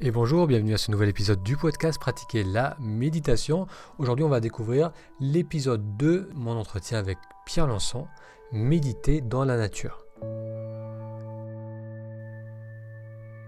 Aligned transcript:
Et 0.00 0.12
bonjour, 0.12 0.46
bienvenue 0.46 0.74
à 0.74 0.78
ce 0.78 0.92
nouvel 0.92 1.08
épisode 1.08 1.42
du 1.42 1.56
podcast 1.56 1.98
Pratiquer 1.98 2.44
la 2.44 2.76
méditation. 2.78 3.66
Aujourd'hui, 3.98 4.24
on 4.24 4.28
va 4.28 4.38
découvrir 4.38 4.92
l'épisode 5.18 5.96
2, 5.96 6.30
mon 6.36 6.52
entretien 6.52 7.00
avec 7.00 7.18
Pierre 7.44 7.66
Lançon, 7.66 8.06
Méditer 8.52 9.20
dans 9.20 9.44
la 9.44 9.56
nature. 9.56 10.04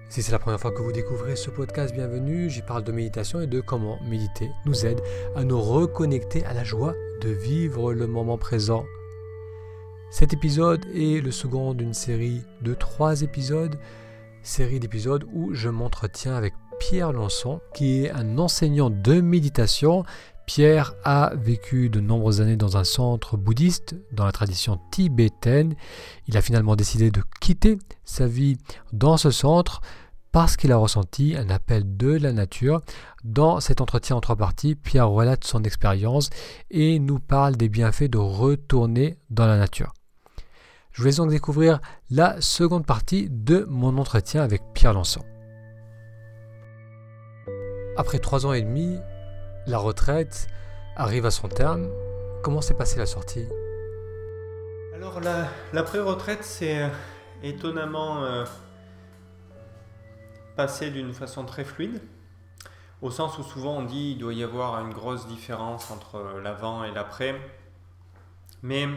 Si 0.09 0.25
c'est 0.25 0.33
la 0.33 0.41
première 0.41 0.59
fois 0.59 0.73
que 0.73 0.83
vous 0.83 0.91
découvrez 0.91 1.37
ce 1.37 1.51
podcast, 1.51 1.95
bienvenue. 1.95 2.51
J'y 2.51 2.63
parle 2.63 2.83
de 2.83 2.91
méditation 2.91 3.41
et 3.41 3.47
de 3.47 3.61
comment 3.61 4.01
méditer 4.03 4.51
nous 4.67 4.85
aide 4.85 5.01
à 5.37 5.45
nous 5.45 5.61
reconnecter 5.61 6.45
à 6.47 6.53
la 6.53 6.65
joie 6.65 6.97
de 7.21 7.29
vivre 7.29 7.93
le 7.93 8.09
moment 8.09 8.39
présent. 8.39 8.85
Cet 10.11 10.33
épisode 10.33 10.85
est 10.97 11.25
le 11.25 11.31
second 11.31 11.75
d'une 11.75 11.95
série 11.95 12.43
de 12.61 12.75
trois 12.75 13.23
épisodes 13.23 13.79
série 14.43 14.81
d'épisodes 14.81 15.25
où 15.33 15.55
je 15.55 15.69
m'entretiens 15.69 16.35
avec 16.35 16.55
Pierre 16.79 17.13
Lançon, 17.13 17.61
qui 17.75 18.05
est 18.05 18.11
un 18.11 18.39
enseignant 18.39 18.91
de 18.91 19.21
méditation. 19.21 20.05
Pierre 20.47 20.95
a 21.05 21.33
vécu 21.37 21.91
de 21.91 22.01
nombreuses 22.01 22.41
années 22.41 22.57
dans 22.57 22.77
un 22.77 22.85
centre 22.85 23.37
bouddhiste, 23.37 23.95
dans 24.13 24.25
la 24.25 24.33
tradition 24.33 24.81
tibétaine. 24.91 25.75
Il 26.27 26.37
a 26.37 26.43
finalement 26.43 26.75
décidé 26.75 27.11
de 27.11 27.23
quitter 27.41 27.79
sa 28.05 28.27
vie 28.27 28.57
dans 28.93 29.17
ce 29.17 29.31
centre 29.31 29.81
parce 30.33 30.57
qu'il 30.57 30.73
a 30.73 30.77
ressenti 30.77 31.37
un 31.37 31.51
appel 31.51 31.97
de 31.97 32.13
la 32.13 32.33
nature. 32.33 32.81
Dans 33.25 33.61
cet 33.61 33.81
entretien 33.81 34.17
en 34.17 34.21
trois 34.21 34.37
parties, 34.37 34.75
Pierre 34.75 35.11
relate 35.11 35.45
son 35.45 35.63
expérience 35.65 36.31
et 36.71 36.99
nous 36.99 37.19
parle 37.19 37.57
des 37.57 37.69
bienfaits 37.69 38.11
de 38.11 38.19
retourner 38.19 39.19
dans 39.29 39.47
la 39.47 39.59
nature. 39.59 39.93
Je 40.93 41.03
vous 41.03 41.07
laisse 41.07 41.17
donc 41.17 41.31
découvrir 41.31 41.81
la 42.11 42.41
seconde 42.41 42.85
partie 42.85 43.29
de 43.31 43.65
mon 43.69 43.97
entretien 43.97 44.43
avec 44.43 44.63
Pierre 44.75 44.93
Lançon. 44.93 45.25
Après 47.97 48.19
trois 48.19 48.45
ans 48.45 48.53
et 48.53 48.63
demi, 48.63 48.99
la 49.67 49.79
retraite 49.79 50.49
arrive 50.97 51.27
à 51.27 51.31
son 51.31 51.49
terme. 51.49 51.89
Comment 52.43 52.61
s'est 52.61 52.75
passée 52.75 52.99
la 52.99 53.07
sortie? 53.07 53.47
Alors 54.95 55.21
la, 55.21 55.83
pré-retraite 55.83 56.43
c'est 56.43 56.83
euh, 56.83 56.89
étonnamment 57.43 58.25
euh, 58.25 58.45
passé 60.57 60.91
d'une 60.91 61.15
façon 61.15 61.45
très 61.45 61.65
fluide, 61.65 62.03
au 63.01 63.11
sens 63.11 63.39
où 63.39 63.45
souvent 63.45 63.79
on 63.79 63.83
dit 63.85 64.11
qu'il 64.11 64.19
doit 64.19 64.35
y 64.35 64.43
avoir 64.43 64.85
une 64.85 64.93
grosse 64.93 65.27
différence 65.29 65.91
entre 65.91 66.41
l'avant 66.43 66.83
et 66.83 66.91
l'après. 66.91 67.41
Mais 68.63 68.89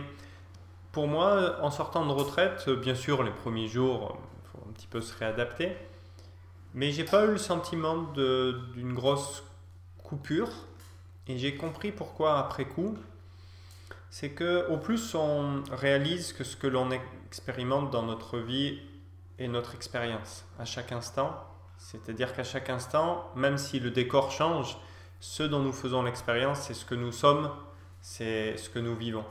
pour 0.93 1.07
moi, 1.07 1.57
en 1.61 1.71
sortant 1.71 2.05
de 2.05 2.11
retraite, 2.11 2.69
bien 2.69 2.93
sûr, 2.93 3.23
les 3.23 3.31
premiers 3.31 3.67
jours, 3.67 4.15
il 4.43 4.49
faut 4.51 4.69
un 4.69 4.71
petit 4.71 4.85
peu 4.85 5.01
se 5.01 5.17
réadapter. 5.17 5.75
Mais 6.75 6.91
j'ai 6.91 7.03
pas 7.03 7.25
eu 7.25 7.31
le 7.31 7.37
sentiment 7.37 7.97
d'une 8.13 8.93
grosse 8.93 9.43
coupure. 10.03 10.49
Et 11.27 11.37
j'ai 11.39 11.55
compris 11.55 11.91
pourquoi 11.91 12.37
après 12.37 12.65
coup. 12.65 12.95
C'est 14.11 14.29
que 14.29 14.69
au 14.69 14.77
plus 14.77 15.15
on 15.15 15.63
réalise 15.71 16.31
que 16.31 16.43
ce 16.43 16.55
que 16.55 16.67
l'on 16.67 16.89
expérimente 17.25 17.89
dans 17.89 18.03
notre 18.03 18.37
vie 18.37 18.79
est 19.39 19.47
notre 19.47 19.73
expérience 19.73 20.45
à 20.59 20.65
chaque 20.65 20.91
instant. 20.91 21.43
C'est-à-dire 21.79 22.35
qu'à 22.35 22.43
chaque 22.43 22.69
instant, 22.69 23.31
même 23.35 23.57
si 23.57 23.79
le 23.79 23.89
décor 23.89 24.31
change, 24.31 24.77
ce 25.19 25.41
dont 25.41 25.59
nous 25.59 25.73
faisons 25.73 26.03
l'expérience, 26.03 26.59
c'est 26.61 26.75
ce 26.75 26.85
que 26.85 26.93
nous 26.93 27.11
sommes, 27.11 27.49
c'est 28.01 28.57
ce 28.57 28.69
que 28.69 28.77
nous 28.77 28.95
vivons. 28.95 29.25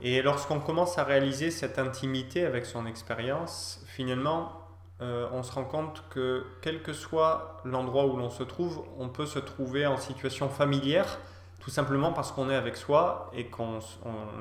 Et 0.00 0.22
lorsqu'on 0.22 0.60
commence 0.60 0.98
à 0.98 1.04
réaliser 1.04 1.50
cette 1.50 1.78
intimité 1.78 2.44
avec 2.44 2.66
son 2.66 2.86
expérience, 2.86 3.82
finalement, 3.86 4.52
euh, 5.00 5.28
on 5.32 5.42
se 5.42 5.52
rend 5.52 5.64
compte 5.64 6.04
que 6.10 6.44
quel 6.62 6.82
que 6.82 6.92
soit 6.92 7.60
l'endroit 7.64 8.06
où 8.06 8.16
l'on 8.16 8.30
se 8.30 8.42
trouve, 8.42 8.84
on 8.98 9.08
peut 9.08 9.26
se 9.26 9.38
trouver 9.38 9.86
en 9.86 9.96
situation 9.96 10.48
familière, 10.48 11.18
tout 11.60 11.70
simplement 11.70 12.12
parce 12.12 12.32
qu'on 12.32 12.50
est 12.50 12.54
avec 12.54 12.76
soi 12.76 13.30
et 13.34 13.46
qu'on 13.46 13.80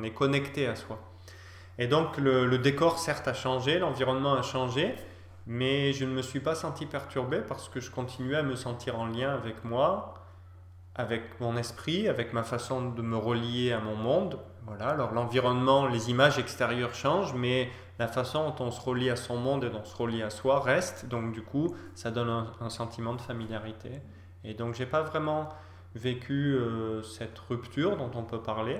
est 0.03 0.11
connecté 0.13 0.67
à 0.67 0.75
soi. 0.75 0.99
Et 1.79 1.87
donc 1.87 2.17
le, 2.17 2.45
le 2.45 2.57
décor 2.59 2.99
certes 2.99 3.27
a 3.27 3.33
changé, 3.33 3.79
l'environnement 3.79 4.33
a 4.33 4.41
changé, 4.41 4.95
mais 5.47 5.91
je 5.93 6.05
ne 6.05 6.11
me 6.11 6.21
suis 6.21 6.39
pas 6.39 6.55
senti 6.55 6.85
perturbé 6.85 7.39
parce 7.39 7.67
que 7.69 7.79
je 7.79 7.89
continuais 7.89 8.37
à 8.37 8.43
me 8.43 8.55
sentir 8.55 8.99
en 8.99 9.07
lien 9.07 9.33
avec 9.33 9.63
moi, 9.63 10.13
avec 10.95 11.39
mon 11.39 11.57
esprit, 11.57 12.07
avec 12.07 12.33
ma 12.33 12.43
façon 12.43 12.91
de 12.91 13.01
me 13.01 13.17
relier 13.17 13.71
à 13.71 13.79
mon 13.79 13.95
monde, 13.95 14.39
voilà, 14.65 14.89
alors 14.89 15.11
l'environnement, 15.11 15.87
les 15.87 16.09
images 16.09 16.39
extérieures 16.39 16.95
changent, 16.95 17.33
mais 17.33 17.69
la 17.99 18.07
façon 18.07 18.49
dont 18.49 18.65
on 18.65 18.71
se 18.71 18.79
relie 18.81 19.09
à 19.09 19.15
son 19.15 19.37
monde 19.37 19.65
et 19.65 19.69
dont 19.69 19.81
on 19.81 19.85
se 19.85 19.95
relie 19.95 20.23
à 20.23 20.29
soi 20.29 20.59
reste. 20.61 21.07
Donc 21.07 21.33
du 21.33 21.41
coup, 21.41 21.75
ça 21.95 22.11
donne 22.11 22.47
un, 22.59 22.69
sentiment 22.69 23.13
de 23.13 23.21
familiarité. 23.21 24.01
Et 24.43 24.53
donc 24.53 24.75
j'ai 24.75 24.85
pas 24.85 25.01
vraiment 25.01 25.49
vécu 25.95 26.55
euh, 26.55 27.03
cette 27.03 27.37
rupture 27.39 27.97
dont 27.97 28.11
on 28.15 28.23
peut 28.23 28.41
parler. 28.41 28.79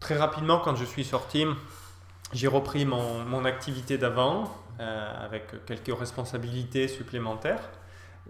Très 0.00 0.16
rapidement, 0.16 0.60
quand 0.60 0.76
je 0.76 0.84
suis 0.84 1.04
sorti, 1.04 1.44
j'ai 2.32 2.48
repris 2.48 2.84
mon, 2.84 3.24
mon 3.24 3.44
activité 3.44 3.98
d'avant 3.98 4.44
euh, 4.80 5.24
avec 5.24 5.64
quelques 5.66 5.96
responsabilités 5.98 6.88
supplémentaires. 6.88 7.68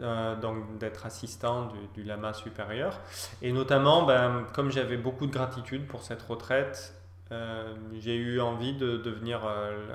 Euh, 0.01 0.37
donc 0.37 0.79
d'être 0.79 1.07
assistant 1.07 1.73
du, 1.95 2.05
lama 2.05 2.33
supérieur. 2.33 3.01
Et 3.43 3.51
notamment, 3.51 4.05
ben, 4.05 4.47
comme 4.55 4.71
j'avais 4.71 4.97
beaucoup 4.97 5.27
de 5.27 5.33
gratitude 5.33 5.89
pour 5.89 6.03
cette 6.03 6.23
retraite, 6.23 6.95
euh, 7.33 7.75
j'ai 7.99 8.15
eu 8.15 8.41
envie 8.41 8.75
de 8.75 8.99
devenir 8.99 9.41
euh, 9.45 9.89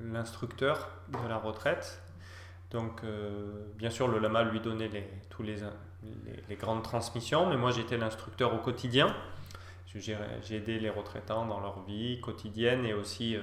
l'instructeur 0.00 0.88
de 1.08 1.28
la 1.28 1.36
retraite. 1.36 2.00
Donc, 2.70 3.02
bien 3.78 3.88
sûr, 3.88 4.08
le 4.08 4.18
lama 4.18 4.42
lui 4.42 4.60
donnait 4.60 4.88
les, 4.88 5.08
tous 5.30 5.42
les, 5.42 5.56
grandes 6.56 6.82
transmissions, 6.82 7.48
mais 7.48 7.56
moi 7.56 7.70
j'étais 7.70 7.96
l'instructeur 7.96 8.52
au 8.52 8.58
quotidien. 8.58 9.14
J'ai 9.94 10.18
aidé 10.50 10.78
les 10.78 10.90
retraitants 10.90 11.46
dans 11.46 11.60
leur 11.60 11.82
vie 11.84 12.20
quotidienne 12.20 12.84
et 12.84 12.92
aussi 12.92 13.38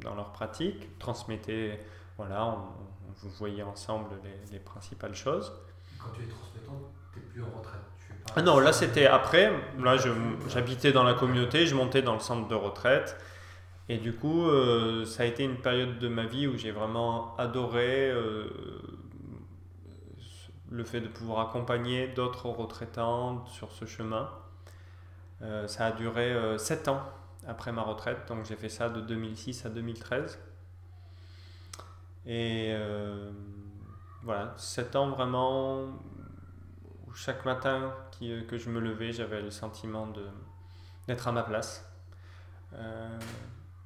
dans 0.00 0.14
leur 0.14 0.32
pratique, 0.32 0.98
transmettais, 0.98 1.78
voilà, 2.16 2.46
on, 2.46 2.89
vous 3.22 3.30
voyez 3.30 3.62
ensemble 3.62 4.10
les, 4.50 4.58
principales 4.58 5.14
choses. 5.14 5.52
Quand 5.98 6.10
tu 6.10 6.22
es 6.22 6.26
transmettant, 6.26 6.90
tu 7.12 7.18
n'es 7.18 7.24
plus 7.26 7.42
en 7.42 7.58
retraite 7.58 7.80
ah 8.36 8.42
non, 8.42 8.60
là 8.60 8.72
c'était 8.72 9.06
après. 9.06 9.52
Là, 9.78 9.96
j'habitais 10.48 10.92
dans 10.92 11.02
la 11.02 11.14
communauté, 11.14 11.66
je 11.66 11.74
montais 11.74 12.02
dans 12.02 12.14
le 12.14 12.20
centre 12.20 12.46
de 12.46 12.54
retraite. 12.54 13.16
Et 13.88 13.98
du 13.98 14.12
coup, 14.12 14.46
euh, 14.46 15.04
ça 15.04 15.24
a 15.24 15.26
été 15.26 15.42
une 15.42 15.56
période 15.56 15.98
de 15.98 16.06
ma 16.06 16.24
vie 16.24 16.46
où 16.46 16.56
j'ai 16.56 16.70
vraiment 16.70 17.36
adoré 17.38 18.08
euh, 18.08 18.48
le 20.70 20.84
fait 20.84 21.00
de 21.00 21.08
pouvoir 21.08 21.48
accompagner 21.48 22.06
d'autres 22.06 22.48
retraitants 22.48 23.44
sur 23.46 23.72
ce 23.72 23.84
chemin. 23.84 24.30
Euh, 25.42 25.66
ça 25.66 25.86
a 25.86 25.92
duré 25.92 26.36
7 26.56 26.86
ans 26.86 27.02
après 27.48 27.72
ma 27.72 27.82
retraite, 27.82 28.28
donc 28.28 28.44
j'ai 28.44 28.54
fait 28.54 28.68
ça 28.68 28.90
de 28.90 29.00
2006 29.00 29.66
à 29.66 29.70
2013. 29.70 30.38
Et 32.26 32.68
euh, 32.70 33.30
voilà, 34.22 34.54
7 34.56 34.96
ans 34.96 35.10
vraiment 35.10 35.88
chaque 37.14 37.44
matin 37.44 37.94
qui, 38.12 38.32
que 38.46 38.58
je 38.58 38.70
me 38.70 38.80
levais, 38.80 39.12
j'avais 39.12 39.42
le 39.42 39.50
sentiment 39.50 40.08
d'être 41.08 41.28
à 41.28 41.32
ma 41.32 41.42
place. 41.42 41.90
Euh, 42.74 43.18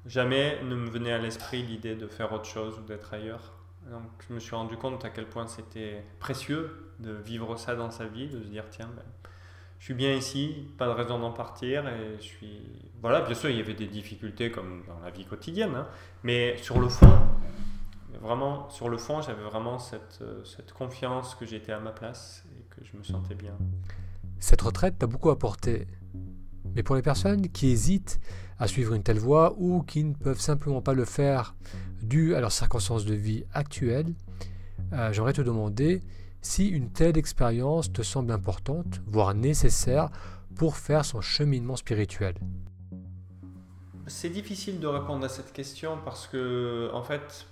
jamais 0.05 0.61
ne 0.63 0.75
me 0.75 0.89
venait 0.89 1.13
à 1.13 1.17
l'esprit 1.17 1.63
l'idée 1.63 1.95
de 1.95 2.07
faire 2.07 2.31
autre 2.33 2.45
chose 2.45 2.77
ou 2.79 2.81
d'être 2.83 3.13
ailleurs. 3.13 3.53
Donc 3.89 4.03
je 4.27 4.33
me 4.33 4.39
suis 4.39 4.55
rendu 4.55 4.77
compte 4.77 5.05
à 5.05 5.09
quel 5.09 5.25
point 5.25 5.47
c'était 5.47 6.03
précieux 6.19 6.91
de 6.99 7.11
vivre 7.11 7.55
ça 7.57 7.75
dans 7.75 7.91
sa 7.91 8.05
vie, 8.05 8.27
de 8.27 8.41
se 8.41 8.47
dire 8.47 8.65
tiens, 8.69 8.89
ben, 8.95 9.03
je 9.79 9.85
suis 9.85 9.93
bien 9.93 10.13
ici, 10.13 10.67
pas 10.77 10.87
de 10.87 10.93
raison 10.93 11.19
d'en 11.19 11.31
partir. 11.31 11.87
Et 11.87 12.17
je 12.17 12.23
suis... 12.23 12.61
Voilà, 13.01 13.21
bien 13.21 13.35
sûr, 13.35 13.49
il 13.49 13.57
y 13.57 13.59
avait 13.59 13.73
des 13.73 13.87
difficultés 13.87 14.49
comme 14.49 14.83
dans 14.87 14.99
la 14.99 15.11
vie 15.11 15.25
quotidienne, 15.25 15.75
hein, 15.75 15.87
mais 16.23 16.57
sur 16.57 16.79
le 16.79 16.89
fond, 16.89 17.19
vraiment, 18.21 18.69
sur 18.69 18.89
le 18.89 18.97
fond, 18.97 19.21
j'avais 19.21 19.43
vraiment 19.43 19.79
cette, 19.79 20.19
euh, 20.21 20.43
cette 20.43 20.73
confiance 20.73 21.35
que 21.35 21.45
j'étais 21.45 21.71
à 21.71 21.79
ma 21.79 21.91
place 21.91 22.43
et 22.57 22.63
que 22.69 22.83
je 22.85 22.97
me 22.97 23.03
sentais 23.03 23.35
bien. 23.35 23.57
Cette 24.39 24.61
retraite 24.61 24.97
t'a 24.99 25.07
beaucoup 25.07 25.29
apporté. 25.29 25.87
Mais 26.75 26.83
pour 26.83 26.95
les 26.95 27.01
personnes 27.01 27.49
qui 27.49 27.67
hésitent 27.69 28.19
à 28.59 28.67
suivre 28.67 28.93
une 28.93 29.03
telle 29.03 29.19
voie 29.19 29.55
ou 29.57 29.81
qui 29.83 30.03
ne 30.03 30.13
peuvent 30.13 30.39
simplement 30.39 30.81
pas 30.81 30.93
le 30.93 31.05
faire 31.05 31.55
dû 32.01 32.35
à 32.35 32.41
leurs 32.41 32.51
circonstances 32.51 33.05
de 33.05 33.13
vie 33.13 33.45
actuelles, 33.53 34.13
euh, 34.93 35.11
j'aimerais 35.13 35.33
te 35.33 35.41
demander 35.41 36.01
si 36.41 36.67
une 36.67 36.91
telle 36.91 37.17
expérience 37.17 37.91
te 37.91 38.01
semble 38.01 38.31
importante, 38.31 39.01
voire 39.07 39.33
nécessaire 39.33 40.09
pour 40.55 40.77
faire 40.77 41.03
son 41.03 41.21
cheminement 41.21 41.75
spirituel. 41.75 42.35
C'est 44.07 44.29
difficile 44.29 44.79
de 44.79 44.87
répondre 44.87 45.25
à 45.25 45.29
cette 45.29 45.51
question 45.51 45.97
parce 46.05 46.27
que, 46.27 46.91
en 46.93 47.01
fait, 47.01 47.47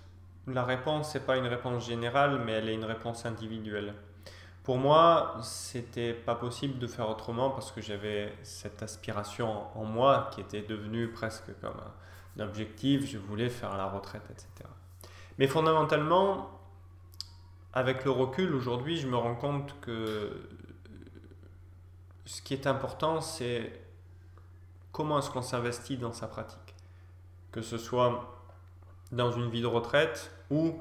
la 0.48 0.64
réponse 0.64 1.14
n'est 1.14 1.22
pas 1.22 1.38
une 1.38 1.48
réponse 1.48 1.86
générale, 1.86 2.42
mais 2.46 2.54
elle 2.54 2.70
est 2.70 2.74
une 2.74 2.86
réponse 2.86 3.26
individuelle. 3.26 3.94
Pour 4.64 4.78
moi, 4.78 5.38
c'était 5.42 6.14
pas 6.14 6.36
possible 6.36 6.80
de 6.80 6.88
faire 6.88 7.10
autrement 7.10 7.50
parce 7.50 7.72
que 7.72 7.82
j'avais 7.82 8.34
cette 8.44 8.82
aspiration 8.82 9.66
en 9.78 9.84
moi 9.84 10.30
qui 10.34 10.42
était 10.42 10.62
devenue 10.62 11.10
presque 11.10 11.58
comme 11.60 11.76
un 12.40 12.44
objectif. 12.44 13.06
Je 13.06 13.18
voulais 13.18 13.50
faire 13.50 13.76
la 13.76 13.86
retraite, 13.86 14.24
etc. 14.30 14.70
Mais 15.38 15.48
fondamentalement, 15.48 16.50
avec 17.74 18.06
le 18.06 18.12
recul, 18.12 18.54
aujourd'hui, 18.56 18.98
je 18.98 19.08
me 19.08 19.18
rends 19.18 19.36
compte 19.36 19.80
que 19.82 20.50
ce 22.26 22.42
qui 22.42 22.54
est 22.54 22.68
important, 22.68 23.20
c'est 23.20 23.82
comment 24.94 25.20
est-ce 25.20 25.30
qu'on 25.30 25.42
s'investit 25.42 25.98
dans 25.98 26.14
sa 26.14 26.28
pratique. 26.28 26.76
Que 27.52 27.62
ce 27.62 27.78
soit 27.78 28.43
dans 29.14 29.32
une 29.32 29.50
vie 29.50 29.62
de 29.62 29.68
retraite 29.68 30.32
ou 30.50 30.74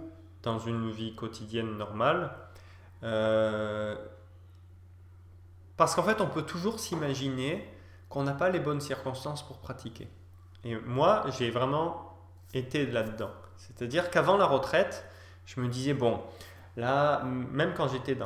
dans 0.42 0.58
une 0.58 0.90
vie 0.90 1.14
quotidienne 1.14 1.76
normale. 1.76 2.32
Euh, 3.02 3.96
parce 5.76 5.94
qu'en 5.94 6.02
fait, 6.02 6.20
on 6.20 6.26
peut 6.26 6.42
toujours 6.42 6.78
s'imaginer 6.80 7.66
qu'on 8.08 8.24
n'a 8.24 8.34
pas 8.34 8.50
les 8.50 8.60
bonnes 8.60 8.80
circonstances 8.80 9.46
pour 9.46 9.58
pratiquer. 9.58 10.08
Et 10.64 10.76
moi, 10.76 11.24
j'ai 11.38 11.50
vraiment 11.50 12.16
été 12.54 12.86
là-dedans. 12.86 13.30
C'est-à-dire 13.56 14.10
qu'avant 14.10 14.36
la 14.36 14.46
retraite, 14.46 15.04
je 15.46 15.60
me 15.60 15.68
disais, 15.68 15.94
bon, 15.94 16.20
là, 16.76 17.22
même 17.24 17.74
quand 17.74 17.88
j'étais. 17.88 18.16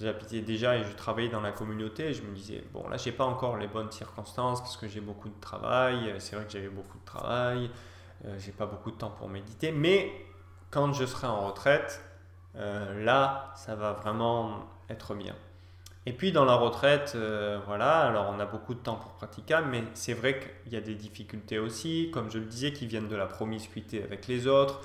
J'habitais 0.00 0.40
déjà 0.40 0.76
et 0.76 0.84
je 0.84 0.92
travaillais 0.94 1.28
dans 1.28 1.40
la 1.40 1.52
communauté, 1.52 2.12
je 2.12 2.22
me 2.22 2.34
disais, 2.34 2.64
bon, 2.72 2.88
là, 2.88 2.96
j'ai 2.96 3.12
pas 3.12 3.24
encore 3.24 3.56
les 3.56 3.68
bonnes 3.68 3.92
circonstances 3.92 4.60
parce 4.60 4.76
que 4.76 4.88
j'ai 4.88 5.00
beaucoup 5.00 5.28
de 5.28 5.40
travail. 5.40 6.14
C'est 6.18 6.36
vrai 6.36 6.44
que 6.44 6.52
j'avais 6.52 6.68
beaucoup 6.68 6.98
de 6.98 7.04
travail. 7.04 7.70
Euh, 8.26 8.36
j'ai 8.38 8.52
pas 8.52 8.66
beaucoup 8.66 8.90
de 8.90 8.96
temps 8.96 9.10
pour 9.10 9.28
méditer. 9.28 9.72
Mais 9.72 10.12
quand 10.70 10.92
je 10.92 11.04
serai 11.04 11.26
en 11.26 11.46
retraite, 11.46 12.02
euh, 12.56 13.04
là, 13.04 13.52
ça 13.56 13.74
va 13.74 13.92
vraiment 13.92 14.66
être 14.88 15.14
bien. 15.14 15.34
Et 16.08 16.12
puis 16.12 16.30
dans 16.30 16.44
la 16.44 16.54
retraite, 16.54 17.12
euh, 17.16 17.58
voilà, 17.66 18.02
alors 18.02 18.32
on 18.32 18.38
a 18.38 18.46
beaucoup 18.46 18.74
de 18.74 18.78
temps 18.78 18.94
pour 18.94 19.12
pratiquer, 19.12 19.58
mais 19.68 19.82
c'est 19.94 20.14
vrai 20.14 20.38
qu'il 20.38 20.72
y 20.72 20.76
a 20.76 20.80
des 20.80 20.94
difficultés 20.94 21.58
aussi, 21.58 22.10
comme 22.12 22.30
je 22.30 22.38
le 22.38 22.44
disais, 22.44 22.72
qui 22.72 22.86
viennent 22.86 23.08
de 23.08 23.16
la 23.16 23.26
promiscuité 23.26 24.04
avec 24.04 24.28
les 24.28 24.46
autres, 24.46 24.80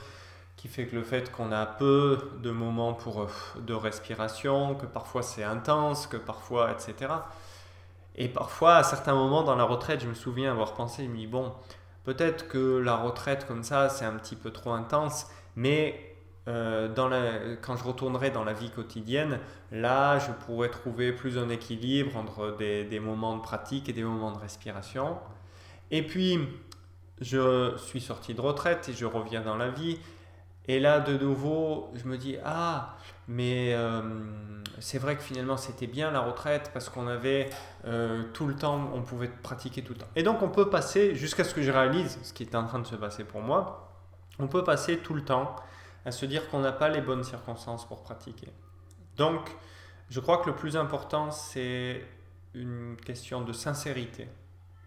qui 0.58 0.68
fait 0.68 0.88
que 0.88 0.96
le 0.96 1.04
fait 1.04 1.32
qu'on 1.32 1.52
a 1.52 1.68
peu 1.68 2.18
de 2.42 2.50
moments 2.50 2.94
pour, 2.94 3.28
de 3.56 3.74
respiration, 3.74 4.74
que 4.74 4.88
parfois 4.88 5.22
c'est 5.22 5.44
intense, 5.44 6.08
que 6.08 6.18
parfois, 6.18 6.72
etc. 6.72 7.14
Et 8.16 8.28
parfois, 8.28 8.78
à 8.78 8.84
certains 8.84 9.14
moments 9.14 9.44
dans 9.44 9.56
la 9.56 9.64
retraite, 9.64 10.02
je 10.02 10.08
me 10.08 10.16
souviens 10.16 10.52
avoir 10.52 10.74
pensé, 10.74 11.04
je 11.06 11.10
me 11.10 11.18
dis, 11.18 11.28
bon, 11.28 11.54
peut-être 12.04 12.48
que 12.48 12.78
la 12.78 12.96
retraite 12.96 13.46
comme 13.48 13.64
ça, 13.64 13.90
c'est 13.90 14.06
un 14.06 14.14
petit 14.14 14.36
peu 14.36 14.52
trop 14.52 14.72
intense, 14.72 15.28
mais 15.56 16.12
euh, 16.48 17.56
quand 17.62 17.78
je 17.78 17.84
retournerai 17.84 18.32
dans 18.32 18.44
la 18.44 18.54
vie 18.54 18.72
quotidienne, 18.72 19.40
là, 19.72 20.18
je 20.20 20.32
pourrais 20.46 20.70
trouver 20.70 21.12
plus 21.12 21.38
un 21.38 21.50
équilibre 21.50 22.18
entre 22.18 22.56
des, 22.58 22.84
des, 22.84 23.00
moments 23.00 23.38
de 23.38 23.42
pratique 23.42 23.90
et 23.90 23.94
des 23.94 24.04
moments 24.04 24.32
de 24.32 24.40
respiration. 24.40 25.18
Et 25.92 26.02
puis, 26.02 26.40
je 27.22 27.76
suis 27.78 28.02
sorti 28.02 28.34
de 28.34 28.42
retraite 28.42 28.90
et 28.90 28.94
je 28.94 29.06
reviens 29.06 29.42
dans 29.42 29.58
la 29.58 29.70
vie. 29.70 30.00
Et 30.68 30.80
là, 30.80 31.00
de 31.00 31.18
nouveau, 31.18 31.92
je 31.96 32.06
me 32.06 32.18
dis, 32.18 32.38
ah, 32.46 32.96
mais 33.28 33.74
euh, 33.74 34.02
c'est 34.80 35.00
vrai 35.00 35.16
que 35.16 35.24
finalement, 35.24 35.58
c'était 35.58 35.88
bien 35.88 36.12
la 36.12 36.22
retraite 36.22 36.70
parce 36.74 36.90
qu'on 36.90 37.08
avait 37.08 37.50
euh, 37.86 38.24
tout 38.34 38.46
le 38.46 38.56
temps, 38.56 38.92
on 38.94 39.02
pouvait 39.02 39.28
pratiquer 39.28 39.82
tout 39.82 39.94
le 39.94 40.00
temps. 40.00 40.08
Et 40.16 40.24
donc, 40.24 40.42
on 40.42 40.50
peut 40.50 40.70
passer, 40.70 41.16
jusqu'à 41.16 41.44
ce 41.44 41.54
que 41.54 41.64
je 41.64 41.72
réalise 41.72 42.20
ce 42.24 42.32
qui 42.34 42.44
est 42.44 42.56
en 42.56 42.66
train 42.66 42.80
de 42.80 42.86
se 42.86 42.96
passer 42.96 43.24
pour 43.24 43.42
moi, 43.42 43.92
on 44.38 44.48
peut 44.48 44.64
passer 44.64 45.00
tout 45.00 45.14
le 45.14 45.24
temps 45.24 45.56
à 46.06 46.12
se 46.12 46.26
dire 46.26 46.50
qu'on 46.50 46.60
n'a 46.60 46.72
pas 46.72 46.90
les 46.90 47.02
bonnes 47.02 47.24
circonstances 47.24 47.88
pour 47.88 48.04
pratiquer. 48.04 48.50
Donc, 49.18 49.56
je 50.10 50.20
crois 50.20 50.38
que 50.40 50.50
le 50.50 50.56
plus 50.56 50.78
important, 50.78 51.32
c'est 51.32 52.06
une 52.54 52.98
question 53.04 53.42
de 53.42 53.54
sincérité, 53.54 54.28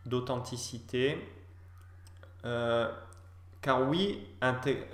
d'authenticité. 0.07 1.19
Euh, 2.45 2.93
car 3.61 3.89
oui, 3.89 4.27
intégrer 4.41 4.87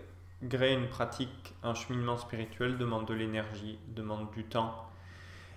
une 0.42 0.88
pratique, 0.88 1.54
un 1.62 1.75
cheminement 1.75 2.16
spirituel 2.16 2.78
demande 2.78 3.06
de 3.06 3.14
l'énergie, 3.14 3.78
demande 3.88 4.31
du 4.32 4.44
temps. 4.44 4.75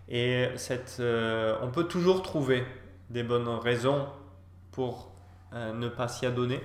Et 0.10 0.50
cette, 0.58 0.98
euh, 1.00 1.58
on 1.62 1.70
peut 1.70 1.86
toujours 1.86 2.22
trouver 2.22 2.66
des 3.10 3.24
bonnes 3.24 3.48
raisons 3.48 4.08
pour 4.72 5.12
euh, 5.54 5.74
ne 5.74 5.88
pas 5.88 6.08
s'y 6.08 6.26
adonner. 6.26 6.62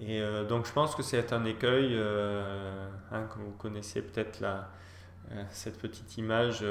Et 0.00 0.20
euh, 0.20 0.44
donc 0.44 0.66
je 0.66 0.72
pense 0.72 0.94
que 0.94 1.02
c'est 1.02 1.32
un 1.32 1.44
écueil, 1.44 1.90
euh, 1.92 2.88
hein, 3.10 3.26
vous 3.36 3.50
connaissez 3.52 4.00
peut-être 4.00 4.42
euh, 4.42 5.42
cette 5.50 5.78
petite 5.78 6.16
image 6.18 6.64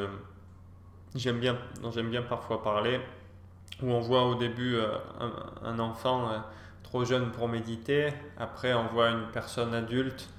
j'aime 1.14 1.40
bien, 1.40 1.58
dont 1.82 1.92
j'aime 1.92 2.10
bien 2.10 2.22
parfois 2.22 2.64
parler, 2.64 3.02
où 3.82 3.92
on 3.92 4.00
voit 4.00 4.26
au 4.28 4.36
début 4.36 4.78
un, 5.64 5.80
enfant 5.80 6.30
trop 6.88 7.04
jeune 7.04 7.32
pour 7.34 7.50
méditer, 7.50 8.14
après 8.38 8.74
on 8.74 8.88
voit 8.88 9.10
une 9.10 9.28
personne 9.34 9.74
adulte 9.74 10.30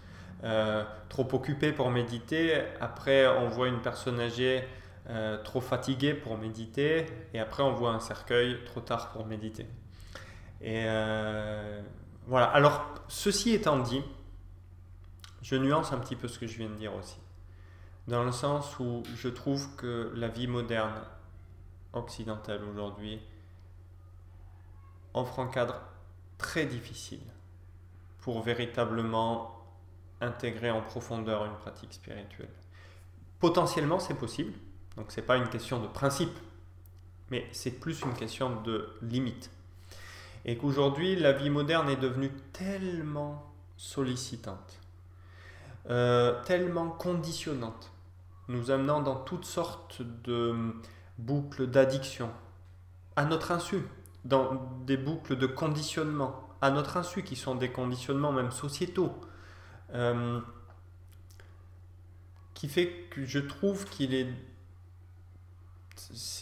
trop 1.11 1.29
occupée 1.35 1.73
pour 1.73 1.91
méditer, 1.91 2.63
après 2.81 3.27
on 3.27 3.49
voit 3.49 3.69
une 3.69 3.83
personne 3.83 4.19
âgée 4.19 4.67
trop 5.45 5.61
fatiguée 5.61 6.15
pour 6.15 6.39
méditer, 6.39 7.05
et 7.35 7.39
après 7.39 7.63
on 7.63 7.73
voit 7.73 7.91
un 7.91 8.01
cercueil 8.01 8.65
trop 8.65 8.81
tard 8.81 9.11
pour 9.11 9.27
méditer. 9.27 9.67
Et 10.63 10.87
voilà, 12.27 12.47
alors 12.47 12.95
ceci 13.09 13.53
étant 13.53 13.79
dit, 13.81 14.03
je 15.43 15.55
nuance 15.55 15.93
un 15.93 15.99
petit 15.99 16.17
peu 16.17 16.29
ce 16.29 16.39
que 16.39 16.47
je 16.47 16.57
viens 16.57 16.71
de 16.71 16.77
dire 16.77 16.95
aussi. 16.95 17.19
Dans 18.07 18.25
le 18.25 18.33
sens 18.33 18.79
où 18.79 19.03
je 19.17 19.29
trouve 19.29 19.77
que 19.77 20.13
la 20.15 20.29
vie 20.29 20.47
moderne 20.47 20.95
occidentale 21.93 22.63
aujourd'hui 22.65 23.21
offre 25.13 25.41
un 25.41 25.49
cadre 25.49 25.79
très 26.39 26.67
difficile 26.67 27.21
pour 28.21 28.43
véritablement 28.43 29.59
intégrer 30.21 30.71
en 30.71 30.81
profondeur 30.81 31.45
une 31.45 31.55
pratique 31.57 31.93
spirituelle. 31.93 32.49
Potentiellement, 33.41 33.99
c'est 33.99 34.15
possible, 34.15 34.53
donc 34.97 35.13
ce 35.13 35.21
n'est 35.21 35.27
pas 35.27 35.37
une 35.37 35.49
question 35.49 35.81
de 35.81 35.87
principe, 35.87 36.37
mais 37.31 37.47
c'est 37.53 37.71
plus 37.71 38.01
une 38.03 38.15
question 38.15 38.61
de 38.63 38.89
limite. 39.03 39.51
Et 40.45 40.57
qu'aujourd'hui 40.57 41.17
la 41.17 41.33
vie 41.33 41.51
moderne 41.51 41.89
est 41.89 41.97
devenue 41.97 42.31
tellement 42.53 43.53
sollicitante, 43.77 44.81
euh, 45.91 46.43
tellement 46.45 46.91
conditionnante, 46.91 47.93
nous 48.49 48.71
amenant 48.71 49.03
dans 49.03 49.17
toutes 49.17 49.45
sortes 49.45 50.03
de 50.03 50.55
boucles 51.19 51.67
d'addiction, 51.67 52.31
à 53.15 53.25
notre 53.25 53.53
insu, 53.53 53.83
dans 54.25 54.71
des 54.87 54.97
boucles 54.97 55.37
de 55.37 55.47
conditionnement, 55.47 56.49
à 56.61 56.71
notre 56.71 56.97
insu, 56.97 57.23
qui 57.23 57.37
sont 57.37 57.55
des 57.55 57.71
conditionnements 57.71 58.33
même 58.33 58.51
sociétaux, 58.51 59.15
euh, 59.95 60.41
qui 62.55 62.69
fait 62.69 63.07
que 63.11 63.25
je 63.25 63.39
trouve 63.39 63.85
qu'il 63.85 64.15
est... 64.15 64.29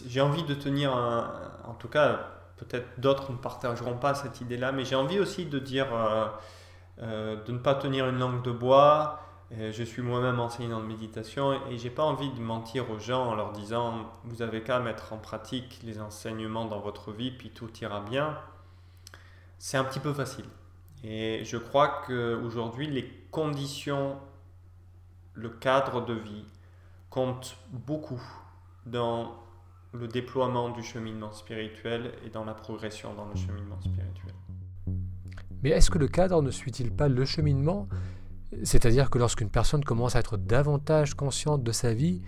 J'ai 0.07 0.21
envie 0.21 0.43
de 0.43 0.53
tenir, 0.53 0.93
en 0.93 1.73
tout 1.73 1.87
cas 1.87 2.37
peut-être 2.57 2.99
d'autres 2.99 3.31
ne 3.31 3.37
partageront 3.37 3.97
pas 3.97 4.13
cette 4.15 4.41
idée-là, 4.41 4.71
mais 4.71 4.83
j'ai 4.83 4.95
envie 4.95 5.19
aussi 5.19 5.45
de 5.45 5.59
dire, 5.59 5.93
euh, 5.93 6.27
euh, 6.99 7.43
de 7.43 7.51
ne 7.51 7.59
pas 7.59 7.75
tenir 7.75 8.09
une 8.09 8.17
langue 8.17 8.43
de 8.43 8.51
bois. 8.51 9.21
Je 9.51 9.83
suis 9.83 10.01
moi-même 10.01 10.39
enseignant 10.39 10.81
de 10.81 10.85
méditation 10.85 11.53
et 11.69 11.77
j'ai 11.77 11.89
pas 11.89 12.03
envie 12.03 12.31
de 12.31 12.39
mentir 12.41 12.91
aux 12.91 12.99
gens 12.99 13.27
en 13.27 13.35
leur 13.35 13.53
disant 13.53 14.11
vous 14.25 14.41
avez 14.41 14.61
qu'à 14.61 14.79
mettre 14.79 15.13
en 15.13 15.17
pratique 15.17 15.79
les 15.83 16.01
enseignements 16.01 16.65
dans 16.65 16.79
votre 16.79 17.11
vie 17.11 17.31
puis 17.31 17.49
tout 17.51 17.69
ira 17.81 18.01
bien. 18.01 18.37
C'est 19.57 19.77
un 19.77 19.83
petit 19.83 19.99
peu 19.99 20.13
facile. 20.13 20.45
Et 21.03 21.43
je 21.45 21.57
crois 21.57 22.01
qu'aujourd'hui, 22.05 22.87
les 22.87 23.07
conditions, 23.31 24.17
le 25.33 25.49
cadre 25.49 26.05
de 26.05 26.13
vie 26.13 26.45
comptent 27.09 27.57
beaucoup 27.71 28.21
dans 28.85 29.35
le 29.93 30.07
déploiement 30.07 30.69
du 30.69 30.83
cheminement 30.83 31.31
spirituel 31.31 32.13
et 32.25 32.29
dans 32.29 32.43
la 32.43 32.53
progression 32.53 33.13
dans 33.13 33.25
le 33.25 33.35
cheminement 33.35 33.79
spirituel. 33.79 34.33
Mais 35.63 35.69
est-ce 35.69 35.89
que 35.89 35.97
le 35.97 36.07
cadre 36.07 36.41
ne 36.41 36.51
suit-il 36.51 36.91
pas 36.91 37.07
le 37.07 37.25
cheminement? 37.25 37.87
C'est-à-dire 38.63 39.09
que 39.09 39.17
lorsqu'une 39.17 39.49
personne 39.49 39.83
commence 39.83 40.15
à 40.15 40.19
être 40.19 40.37
davantage 40.37 41.13
consciente 41.13 41.63
de 41.63 41.71
sa 41.71 41.93
vie, 41.93 42.21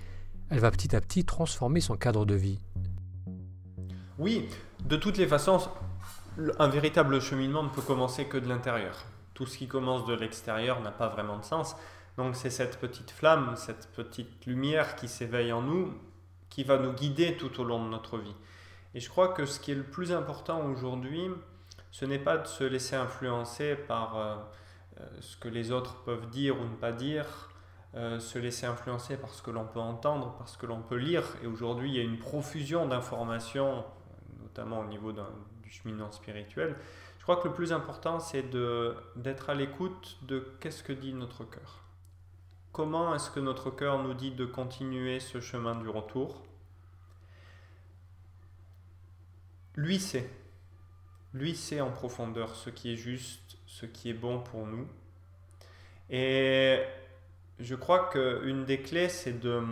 elle 0.50 0.60
va 0.60 0.72
petit 0.72 0.96
à 0.96 1.02
petit 1.02 1.26
transformer 1.26 1.82
son 1.82 1.96
cadre 1.96 2.26
de 2.26 2.36
vie. 2.36 2.60
Oui, 4.18 4.50
de 4.84 4.98
toutes 4.98 5.18
les 5.18 5.28
façons, 5.28 5.60
un 6.58 6.68
véritable 6.68 7.22
cheminement 7.22 7.64
ne 7.64 7.70
peut 7.70 7.82
commencer 7.82 8.26
que 8.26 8.38
de 8.38 8.48
l'intérieur. 8.48 9.06
Tout 9.34 9.46
ce 9.46 9.58
qui 9.58 9.68
commence 9.68 10.06
de 10.06 10.14
l'extérieur 10.14 10.82
n'a 10.82 10.92
pas 10.92 11.08
vraiment 11.08 11.38
de 11.38 11.46
sens. 11.46 11.76
Donc 12.18 12.36
c'est 12.36 12.50
cette 12.50 12.80
petite 12.80 13.12
flamme, 13.12 13.54
cette 13.56 13.88
petite 13.94 14.46
lumière 14.46 14.96
qui 14.96 15.08
s'éveille 15.08 15.54
en 15.54 15.62
nous 15.62 15.94
qui 16.50 16.64
va 16.64 16.78
nous 16.78 16.94
guider 16.94 17.38
tout 17.38 17.62
au 17.62 17.64
long 17.64 17.84
de 17.84 17.90
notre 17.90 18.18
vie. 18.18 18.36
Et 18.96 19.00
je 19.00 19.10
crois 19.10 19.30
que 19.30 19.46
ce 19.46 19.60
qui 19.60 19.72
est 19.72 19.76
le 19.76 19.84
plus 19.84 20.12
important 20.12 20.66
aujourd'hui, 20.66 21.30
ce 21.92 22.06
n'est 22.06 22.20
pas 22.20 22.38
de 22.38 22.48
se 22.48 22.64
laisser 22.64 22.96
influencer 22.96 23.76
par 23.76 24.18
euh, 24.18 24.36
ce 25.22 25.38
que 25.38 25.48
les 25.48 25.72
autres 25.72 26.04
peuvent 26.04 26.30
dire 26.30 26.60
ou 26.60 26.64
ne 26.64 26.76
pas 26.76 26.92
dire, 26.92 27.50
euh, 27.96 28.20
se 28.20 28.38
laisser 28.38 28.66
influencer 28.66 29.18
par 29.18 29.30
ce 29.34 29.42
que 29.42 29.52
l'on 29.52 29.66
peut 29.66 29.80
entendre, 29.80 30.36
par 30.38 30.48
ce 30.48 30.58
que 30.58 30.66
l'on 30.66 30.82
peut 30.82 30.98
lire. 30.98 31.24
Et 31.44 31.48
aujourd'hui, 31.48 31.90
il 31.90 31.96
y 31.96 32.00
a 32.00 32.04
une 32.04 32.20
profusion 32.20 32.88
d'informations, 32.88 33.84
notamment 34.42 34.80
au 34.80 34.86
niveau 34.86 35.12
du 35.12 35.70
cheminement 35.70 36.12
spirituel. 36.12 36.76
Je 37.18 37.24
crois 37.24 37.38
que 37.38 37.48
le 37.48 37.54
plus 37.54 37.74
important, 37.74 38.20
c'est 38.20 38.50
d'être 39.16 39.50
à 39.50 39.54
l'écoute 39.54 40.18
de 40.24 40.54
qu'est-ce 40.60 40.84
que 40.84 40.94
dit 40.94 41.14
notre 41.14 41.44
cœur 41.44 41.84
comment 42.80 43.14
est-ce 43.14 43.30
que 43.30 43.42
notre 43.42 43.72
cœur 43.72 44.02
nous 44.02 44.14
dit 44.14 44.32
de 44.32 44.46
continuer 44.46 45.20
ce 45.20 45.42
chemin 45.42 45.76
du 45.76 45.90
retour? 45.90 46.44
Lui 49.76 50.00
sait. 50.00 50.30
Lui 51.34 51.58
sait 51.58 51.82
en 51.82 51.92
profondeur 51.92 52.56
ce 52.56 52.70
qui 52.70 52.94
est 52.94 52.96
juste, 52.96 53.58
ce 53.70 53.86
qui 53.86 54.10
est 54.10 54.14
bon 54.14 54.40
pour 54.40 54.66
nous. 54.66 54.88
Et 56.10 56.82
je 57.60 57.76
crois 57.76 58.10
qu'une 58.10 58.66
des 58.66 58.82
clés, 58.82 59.10
c'est 59.10 59.40
de 59.40 59.64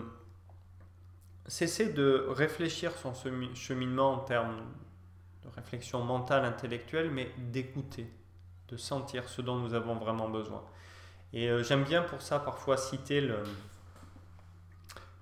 cesser 1.48 1.92
de 1.92 2.28
réfléchir 2.30 2.92
son 2.98 3.14
cheminement 3.56 4.14
en 4.14 4.20
termes 4.20 4.62
de 5.44 5.50
réflexion 5.56 6.04
mentale, 6.04 6.46
intellectuelle, 6.46 7.10
mais 7.10 7.32
d'écouter, 7.38 8.08
de 8.68 8.78
sentir 8.78 9.28
ce 9.28 9.42
dont 9.42 9.56
nous 9.56 9.74
avons 9.74 9.96
vraiment 9.96 10.30
besoin. 10.30 10.64
Et 11.34 11.50
euh, 11.50 11.64
j'aime 11.64 11.84
bien 11.84 12.04
pour 12.04 12.22
ça 12.22 12.40
parfois 12.40 12.78
citer 12.78 13.20
le, 13.20 13.42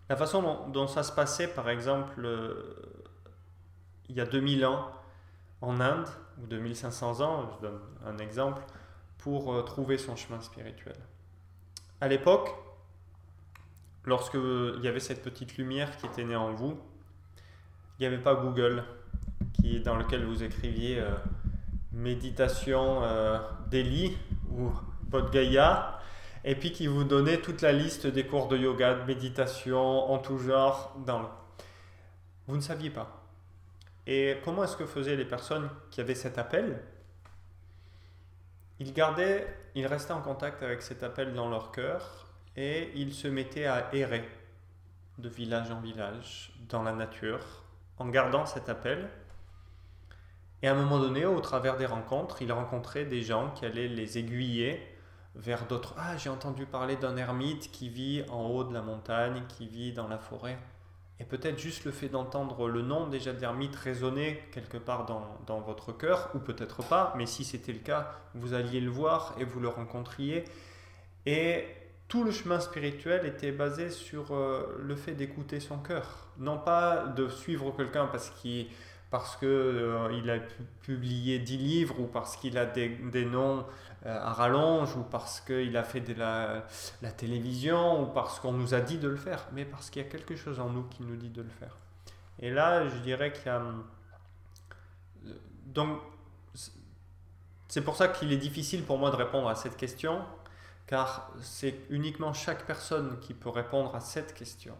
la 0.09 0.17
façon 0.17 0.67
dont, 0.67 0.87
ça 0.87 1.03
se 1.03 1.13
passait, 1.13 1.47
par 1.47 1.69
exemple, 1.69 2.25
euh, 2.25 2.75
il 4.09 4.15
y 4.15 4.21
a 4.21 4.25
2000 4.25 4.65
ans 4.65 4.91
en 5.61 5.79
Inde, 5.79 6.09
ou 6.41 6.47
2500 6.47 7.21
ans, 7.21 7.49
je 7.55 7.67
donne 7.67 7.79
un 8.05 8.17
exemple, 8.17 8.61
pour 9.17 9.53
euh, 9.53 9.61
trouver 9.61 9.97
son 9.97 10.15
chemin 10.15 10.41
spirituel. 10.41 10.95
À 12.01 12.07
l'époque, 12.07 12.53
lorsque 14.03 14.35
il 14.35 14.81
y 14.83 14.87
avait 14.87 14.99
cette 14.99 15.23
petite 15.23 15.57
lumière 15.57 15.97
qui 15.97 16.05
était 16.05 16.23
née 16.23 16.35
en 16.35 16.53
vous, 16.53 16.77
il 17.97 18.01
n'y 18.01 18.05
avait 18.05 18.21
pas 18.21 18.35
Google, 18.35 18.83
qui, 19.53 19.79
dans 19.79 19.95
lequel 19.95 20.25
vous 20.25 20.43
écriviez 20.43 21.01
méditation 21.95 23.03
euh, 23.03 23.39
Delhi 23.71 24.15
ou 24.51 24.71
Bodh 25.03 25.31
Gaya, 25.31 25.99
et 26.43 26.55
puis 26.55 26.71
qui 26.71 26.87
vous 26.87 27.03
donnait 27.03 27.41
toute 27.41 27.61
la 27.61 27.71
liste 27.71 28.05
des 28.05 28.25
cours 28.25 28.47
de 28.47 28.57
yoga, 28.57 28.95
de 28.95 29.05
méditation 29.05 30.11
en 30.11 30.19
tout 30.19 30.37
genre. 30.37 30.95
Dans 31.05 31.29
Vous 32.47 32.55
ne 32.55 32.61
saviez 32.61 32.91
pas. 32.91 33.24
Et 34.07 34.37
comment 34.43 34.63
est-ce 34.63 34.77
que 34.77 34.85
faisaient 34.85 35.15
les 35.15 35.25
personnes 35.25 35.69
qui 35.91 36.01
avaient 36.01 36.15
cet 36.15 36.37
appel? 36.37 36.81
Ils 38.79 38.93
gardaient, 38.93 39.47
ils 39.73 39.87
restaient 39.87 40.13
en 40.13 40.21
contact 40.21 40.61
avec 40.61 40.81
cet 40.81 41.01
appel 41.03 41.33
dans 41.33 41.49
leur 41.49 41.71
cœur 41.71 42.27
et 42.55 42.91
ils 42.95 43.13
se 43.13 43.27
mettaient 43.27 43.65
à 43.65 43.93
errer 43.93 44.27
de 45.17 45.29
village 45.29 45.71
en 45.71 45.79
village 45.79 46.53
dans 46.69 46.83
la 46.83 46.91
nature 46.91 47.63
en 47.97 48.07
gardant 48.09 48.45
cet 48.45 48.69
appel 48.69 49.09
et 50.65 50.67
à 50.67 50.71
un 50.71 50.75
moment 50.75 50.99
donné, 50.99 51.27
au 51.27 51.39
travers 51.41 51.77
des 51.77 51.85
rencontres, 51.85 52.41
il 52.41 52.51
rencontrait 52.51 53.05
des 53.05 53.21
gens 53.21 53.51
qui 53.51 53.65
allaient 53.65 53.87
les 53.87 54.17
aiguiller 54.17 54.81
vers 55.35 55.67
d'autres. 55.67 55.93
Ah, 55.95 56.17
j'ai 56.17 56.29
entendu 56.29 56.65
parler 56.65 56.95
d'un 56.95 57.17
ermite 57.17 57.71
qui 57.71 57.87
vit 57.87 58.23
en 58.29 58.47
haut 58.47 58.63
de 58.63 58.73
la 58.73 58.81
montagne, 58.81 59.43
qui 59.47 59.67
vit 59.67 59.93
dans 59.93 60.07
la 60.07 60.17
forêt. 60.17 60.57
Et 61.19 61.23
peut-être 61.23 61.57
juste 61.57 61.85
le 61.85 61.91
fait 61.91 62.09
d'entendre 62.09 62.67
le 62.67 62.81
nom 62.81 63.07
déjà 63.07 63.31
d'ermite 63.31 63.75
résonner 63.75 64.43
quelque 64.51 64.77
part 64.77 65.05
dans, 65.05 65.37
dans 65.47 65.61
votre 65.61 65.93
cœur, 65.93 66.29
ou 66.35 66.39
peut-être 66.39 66.83
pas, 66.83 67.13
mais 67.17 67.25
si 67.25 67.45
c'était 67.45 67.71
le 67.71 67.79
cas, 67.79 68.11
vous 68.33 68.53
alliez 68.53 68.81
le 68.81 68.91
voir 68.91 69.35
et 69.39 69.45
vous 69.45 69.61
le 69.61 69.69
rencontriez. 69.69 70.43
Et 71.25 71.65
tout 72.07 72.23
le 72.23 72.31
chemin 72.31 72.59
spirituel 72.59 73.25
était 73.25 73.51
basé 73.51 73.89
sur 73.89 74.33
euh, 74.33 74.77
le 74.79 74.95
fait 74.95 75.13
d'écouter 75.13 75.59
son 75.59 75.77
cœur. 75.77 76.27
Non 76.37 76.57
pas 76.57 77.07
de 77.07 77.29
suivre 77.29 77.71
quelqu'un 77.75 78.05
parce 78.07 78.29
qu'il 78.29 78.67
parce 79.15 79.37
qu'il 79.37 79.47
euh, 79.47 80.35
a 80.35 80.39
publié 80.81 81.39
10 81.39 81.57
livres 81.57 82.01
ou 82.01 82.05
parce 82.05 82.35
qu'il 82.35 82.57
a 82.57 82.65
des, 82.65 83.23
noms 83.23 83.65
euh, 84.05 84.19
à 84.19 84.33
rallonge 84.33 84.93
ou 84.97 85.03
parce 85.03 85.39
qu'il 85.39 85.77
a 85.77 85.85
fait 85.85 86.01
de 86.01 86.13
la, 86.13 86.65
télévision 87.15 88.01
ou 88.03 88.07
parce 88.07 88.41
qu'on 88.41 88.51
nous 88.51 88.73
a 88.73 88.81
dit 88.81 88.97
de 88.97 89.07
le 89.07 89.15
faire, 89.15 89.47
mais 89.53 89.63
parce 89.63 89.89
qu'il 89.89 90.01
y 90.01 90.05
a 90.05 90.09
quelque 90.09 90.35
chose 90.35 90.59
en 90.59 90.69
nous 90.69 90.83
qui 90.83 91.03
nous 91.03 91.15
dit 91.15 91.29
de 91.29 91.41
le 91.41 91.47
faire. 91.47 91.77
Et 92.39 92.51
là, 92.51 92.89
je 92.89 92.97
dirais 92.97 93.31
qu'il 93.31 93.45
y 93.45 93.49
a... 93.49 93.63
Donc, 95.67 96.01
c'est 97.69 97.85
pour 97.85 97.95
ça 97.95 98.09
qu'il 98.09 98.33
est 98.33 98.37
difficile 98.37 98.83
pour 98.83 98.97
moi 98.97 99.11
de 99.11 99.15
répondre 99.15 99.47
à 99.47 99.55
cette 99.55 99.77
question, 99.77 100.23
car 100.87 101.31
c'est 101.39 101.79
uniquement 101.89 102.33
chaque 102.33 102.65
personne 102.65 103.17
qui 103.21 103.33
peut 103.33 103.47
répondre 103.47 103.95
à 103.95 104.01
cette 104.01 104.33
question 104.33 104.75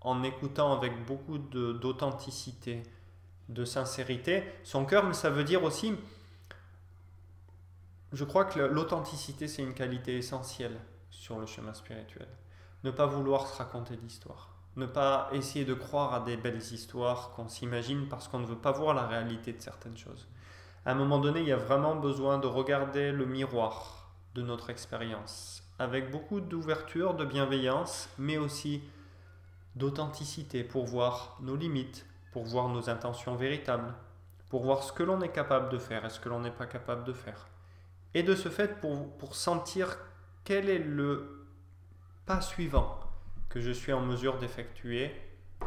en 0.00 0.24
écoutant 0.24 0.76
avec 0.76 1.06
beaucoup 1.06 1.38
d'authenticité, 1.38 2.82
de 3.48 3.64
sincérité. 3.64 4.44
Son 4.64 4.84
cœur, 4.84 5.04
mais 5.04 5.14
ça 5.14 5.30
veut 5.30 5.44
dire 5.44 5.62
aussi, 5.64 5.94
je 8.12 8.24
crois 8.24 8.44
que 8.44 8.60
l'authenticité, 8.60 9.48
c'est 9.48 9.62
une 9.62 9.74
qualité 9.74 10.16
essentielle 10.16 10.78
sur 11.10 11.38
le 11.38 11.46
chemin 11.46 11.74
spirituel. 11.74 12.28
Ne 12.84 12.90
pas 12.90 13.06
vouloir 13.06 13.46
se 13.46 13.56
raconter 13.58 13.96
d'histoire. 13.96 14.50
Ne 14.76 14.86
pas 14.86 15.28
essayer 15.32 15.64
de 15.64 15.74
croire 15.74 16.14
à 16.14 16.20
des 16.20 16.36
belles 16.36 16.62
histoires 16.62 17.30
qu'on 17.32 17.48
s'imagine 17.48 18.08
parce 18.08 18.28
qu'on 18.28 18.38
ne 18.38 18.46
veut 18.46 18.56
pas 18.56 18.72
voir 18.72 18.94
la 18.94 19.06
réalité 19.06 19.52
de 19.52 19.60
certaines 19.60 19.96
choses. 19.96 20.28
À 20.84 20.92
un 20.92 20.94
moment 20.94 21.18
donné, 21.18 21.40
il 21.40 21.46
y 21.46 21.52
a 21.52 21.56
vraiment 21.56 21.94
besoin 21.94 22.38
de 22.38 22.46
regarder 22.46 23.12
le 23.12 23.26
miroir 23.26 24.10
de 24.34 24.42
notre 24.42 24.70
expérience 24.70 25.62
avec 25.78 26.10
beaucoup 26.10 26.40
d'ouverture, 26.40 27.14
de 27.14 27.24
bienveillance, 27.24 28.08
mais 28.18 28.38
aussi 28.38 28.82
d'authenticité 29.74 30.62
pour 30.62 30.86
voir 30.86 31.36
nos 31.40 31.56
limites, 31.56 32.06
pour 32.32 32.44
voir 32.44 32.68
nos 32.68 32.90
intentions 32.90 33.36
véritables, 33.36 33.94
pour 34.48 34.64
voir 34.64 34.82
ce 34.82 34.92
que 34.92 35.02
l'on 35.02 35.20
est 35.20 35.32
capable 35.32 35.70
de 35.70 35.78
faire 35.78 36.04
et 36.04 36.10
ce 36.10 36.18
que 36.18 36.28
l'on 36.28 36.40
n'est 36.40 36.50
pas 36.50 36.66
capable 36.66 37.04
de 37.04 37.12
faire. 37.12 37.48
Et 38.14 38.22
de 38.22 38.34
ce 38.34 38.48
fait, 38.48 38.80
pour, 38.80 39.34
sentir 39.34 39.96
quel 40.44 40.68
est 40.68 40.78
le 40.78 41.46
pas 42.26 42.40
suivant 42.40 42.98
que 43.48 43.60
je 43.60 43.70
suis 43.70 43.92
en 43.92 44.00
mesure 44.00 44.38
d'effectuer 44.38 45.12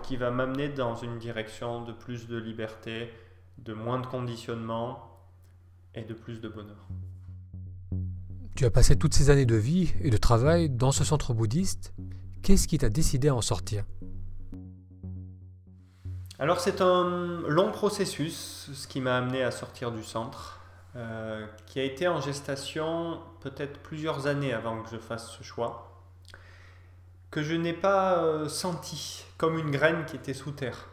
qui 0.03 0.17
va 0.17 0.31
m'amener 0.31 0.69
dans 0.69 0.95
une 0.95 1.17
direction 1.17 1.83
de 1.83 1.93
plus 1.93 2.27
de 2.27 2.37
liberté, 2.37 3.11
de 3.59 3.73
moins 3.73 3.99
de 3.99 4.05
conditionnement 4.05 5.19
et 5.93 6.03
de 6.03 6.13
plus 6.13 6.41
de 6.41 6.49
bonheur. 6.49 6.87
Tu 8.55 8.65
as 8.65 8.71
passé 8.71 8.95
toutes 8.95 9.13
ces 9.13 9.29
années 9.29 9.45
de 9.45 9.55
vie 9.55 9.93
et 10.01 10.09
de 10.09 10.17
travail 10.17 10.69
dans 10.69 10.91
ce 10.91 11.03
centre 11.03 11.33
bouddhiste. 11.33 11.93
Qu'est-ce 12.41 12.67
qui 12.67 12.77
t'a 12.77 12.89
décidé 12.89 13.29
à 13.29 13.35
en 13.35 13.41
sortir? 13.41 13.85
Alors 16.37 16.59
c'est 16.59 16.81
un 16.81 17.41
long 17.47 17.71
processus, 17.71 18.69
ce 18.73 18.87
qui 18.87 18.99
m'a 18.99 19.17
amené 19.17 19.41
à 19.43 19.51
sortir 19.51 19.91
du 19.91 20.03
centre, 20.03 20.59
euh, 20.97 21.45
qui 21.65 21.79
a 21.79 21.83
été 21.83 22.07
en 22.07 22.19
gestation 22.21 23.19
peut-être 23.41 23.79
plusieurs 23.79 24.27
années 24.27 24.53
avant 24.53 24.81
que 24.81 24.89
je 24.89 24.97
fasse 24.97 25.31
ce 25.31 25.43
choix, 25.43 26.01
que 27.31 27.41
je 27.41 27.53
n'ai 27.53 27.73
pas 27.73 28.23
euh, 28.23 28.49
senti 28.49 29.25
comme 29.37 29.57
une 29.57 29.71
graine 29.71 30.05
qui 30.05 30.15
était 30.15 30.33
sous 30.33 30.51
terre. 30.51 30.87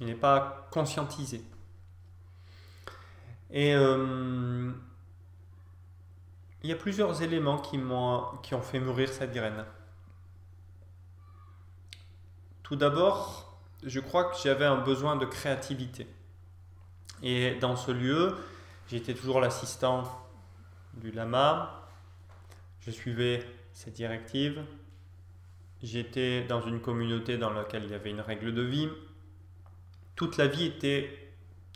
Il 0.00 0.06
n'est 0.06 0.14
pas 0.14 0.68
conscientisé. 0.70 1.42
Et 3.50 3.74
euh, 3.74 4.70
il 6.62 6.70
y 6.70 6.72
a 6.72 6.76
plusieurs 6.76 7.22
éléments 7.22 7.58
qui, 7.58 7.78
ont 7.78 8.62
fait 8.62 8.80
mûrir 8.80 9.08
cette 9.08 9.32
graine. 9.32 9.64
Tout 12.66 12.74
d'abord, 12.74 13.60
je 13.84 14.00
crois 14.00 14.24
que 14.24 14.36
j'avais 14.42 14.64
un 14.64 14.78
besoin 14.78 15.14
de 15.14 15.24
créativité. 15.24 16.08
Et 17.22 17.54
dans 17.60 17.76
ce 17.76 17.92
lieu, 17.92 18.34
j'étais 18.88 19.14
toujours 19.14 19.40
l'assistant 19.40 20.02
du 20.94 21.12
lama, 21.12 21.88
je 22.80 22.90
suivais 22.90 23.46
ses 23.72 23.92
directives, 23.92 24.64
j'étais 25.80 26.42
dans 26.42 26.60
une 26.60 26.80
communauté 26.80 27.38
dans 27.38 27.50
laquelle 27.50 27.84
il 27.84 27.92
y 27.92 27.94
avait 27.94 28.10
une 28.10 28.20
règle 28.20 28.52
de 28.52 28.62
vie. 28.62 28.88
Toute 30.16 30.36
la 30.36 30.48
vie 30.48 30.64
était 30.64 31.08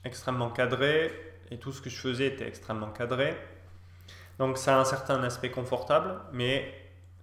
extrêmement 0.04 0.50
cadrée 0.50 1.12
et 1.52 1.58
tout 1.58 1.70
ce 1.70 1.80
que 1.80 1.88
je 1.88 2.00
faisais 2.00 2.26
était 2.26 2.48
extrêmement 2.48 2.90
cadré. 2.90 3.38
Donc 4.40 4.58
ça 4.58 4.76
a 4.76 4.80
un 4.80 4.84
certain 4.84 5.22
aspect 5.22 5.52
confortable, 5.52 6.20
mais 6.32 6.74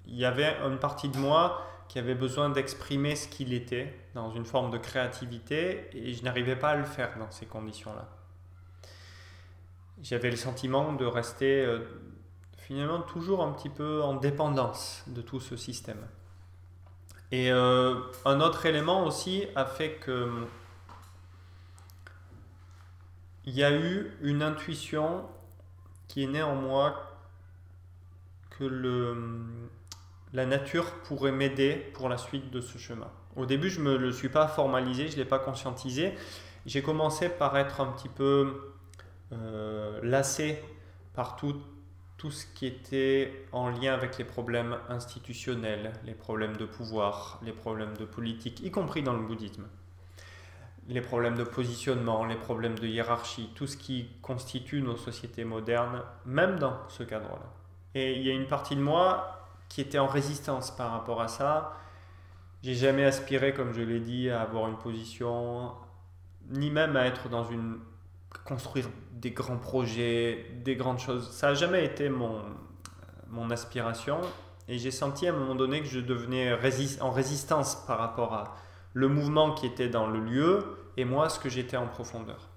il 0.06 0.16
y 0.16 0.24
avait 0.24 0.56
une 0.66 0.80
partie 0.80 1.10
de 1.10 1.18
moi 1.18 1.68
qui 1.88 2.00
avait 2.00 2.16
besoin 2.16 2.50
d'exprimer 2.50 3.16
ce 3.16 3.28
qu'il 3.28 3.54
était 3.54 3.94
dans 4.14 4.32
une 4.32 4.46
forme 4.46 4.72
de 4.72 4.78
créativité 4.78 5.90
et 5.94 6.14
je 6.14 6.24
n'arrivais 6.24 6.56
pas 6.56 6.70
à 6.70 6.76
le 6.76 6.86
faire 6.86 7.18
dans 7.18 7.32
ces 7.32 7.46
conditions-là. 7.46 8.08
J'avais 10.04 10.30
le 10.30 10.38
sentiment 10.38 10.94
de 10.94 11.06
rester 11.06 11.66
euh, 11.66 11.80
finalement 12.58 13.02
toujours 13.02 13.44
un 13.44 13.52
petit 13.52 13.70
peu 13.70 14.04
en 14.04 14.16
dépendance 14.16 15.04
de 15.08 15.22
tout 15.22 15.40
ce 15.40 15.56
système. 15.56 16.06
Et 17.32 17.52
euh, 17.52 17.96
un 18.26 18.40
autre 18.42 18.66
élément 18.66 19.06
aussi 19.06 19.46
a 19.56 19.66
fait 19.66 19.96
que 19.96 20.46
il 23.46 23.54
y 23.54 23.64
a 23.64 23.72
eu 23.72 24.12
une 24.22 24.44
intuition 24.44 25.26
qui 26.10 26.24
est 26.24 26.28
née 26.28 26.44
en 26.44 26.56
moi 26.56 27.18
que 28.50 28.66
le, 28.66 29.70
la 30.38 30.46
nature 30.46 30.86
pourrait 31.04 31.32
m'aider 31.32 31.74
pour 31.96 32.10
la 32.10 32.18
suite 32.18 32.52
de 32.52 32.62
ce 32.62 32.78
chemin. 32.78 33.10
Au 33.36 33.48
début, 33.48 33.72
je 33.72 33.80
ne 33.80 33.86
me 33.86 33.98
le 33.98 34.12
suis 34.12 34.30
pas 34.30 34.48
formalisé, 34.48 35.08
je 35.08 35.14
ne 35.14 35.18
l'ai 35.18 35.26
pas 35.26 35.40
conscientisé. 35.40 36.14
J'ai 36.68 36.84
commencé 36.84 37.28
par 37.28 37.58
être 37.58 37.82
un 37.82 37.88
petit 37.88 38.08
peu 38.08 38.76
euh, 39.34 40.00
lassé 40.04 40.64
par 41.16 41.38
tout 41.38 41.56
tout 42.18 42.32
ce 42.32 42.46
qui 42.48 42.66
était 42.66 43.46
en 43.52 43.70
lien 43.70 43.94
avec 43.94 44.18
les 44.18 44.24
problèmes 44.24 44.78
institutionnels, 44.90 45.94
les 46.04 46.16
problèmes 46.16 46.58
de 46.58 46.66
pouvoir, 46.66 47.40
les 47.44 47.52
problèmes 47.52 47.96
de 47.96 48.06
politique, 48.06 48.60
y 48.64 48.72
compris 48.72 49.04
dans 49.04 49.14
le 49.14 49.24
bouddhisme. 49.24 49.68
Les 50.88 51.02
problèmes 51.02 51.36
de 51.36 51.44
positionnement, 51.44 52.26
les 52.26 52.36
problèmes 52.36 52.78
de 52.78 52.88
hiérarchie, 52.88 53.52
tout 53.54 53.68
ce 53.68 53.78
qui 53.78 54.10
constitue 54.24 54.82
nos 54.82 54.98
sociétés 54.98 55.46
modernes, 55.46 56.02
même 56.26 56.58
dans 56.58 56.78
ce 56.90 57.04
cadre-là. 57.04 57.54
Et 57.94 58.14
il 58.14 58.24
y 58.24 58.32
a 58.32 58.34
une 58.34 58.48
partie 58.48 58.76
de 58.76 58.82
moi 58.82 59.38
qui 59.70 59.82
était 59.82 60.00
en 60.00 60.08
résistance 60.08 60.72
par 60.72 60.92
rapport 60.92 61.22
à 61.22 61.28
ça. 61.28 61.74
J'ai 62.64 62.76
jamais 62.76 63.06
aspiré, 63.06 63.54
comme 63.54 63.74
je 63.74 63.82
l'ai 63.82 64.00
dit, 64.00 64.30
à 64.30 64.42
avoir 64.42 64.68
une 64.68 64.78
position, 64.78 65.74
ni 66.50 66.72
même 66.72 66.96
à 66.96 67.06
être 67.06 67.30
dans 67.30 67.44
une 67.44 67.80
construire 68.46 68.90
des 69.12 69.32
grands 69.32 69.58
projets, 69.58 70.46
des 70.64 70.76
grandes 70.76 71.00
choses. 71.00 71.32
Ça 71.32 71.50
n'a 71.50 71.54
jamais 71.54 71.86
été 71.86 72.10
mon, 72.10 72.42
mon 73.30 73.50
aspiration. 73.52 74.20
Et 74.68 74.78
j'ai 74.78 74.92
senti 74.92 75.28
à 75.28 75.34
un 75.34 75.38
moment 75.38 75.56
donné 75.56 75.82
que 75.82 75.88
je 75.88 76.00
devenais 76.00 76.54
en 77.02 77.12
résistance 77.12 77.76
par 77.88 78.00
rapport 78.00 78.34
à 78.34 78.56
le 78.94 79.08
mouvement 79.08 79.54
qui 79.54 79.66
était 79.66 79.90
dans 79.90 80.08
le 80.08 80.20
lieu 80.20 80.78
et 80.98 81.06
moi 81.06 81.30
ce 81.30 81.40
que 81.40 81.50
j'étais 81.50 81.78
en 81.78 81.88
profondeur. 81.88 82.50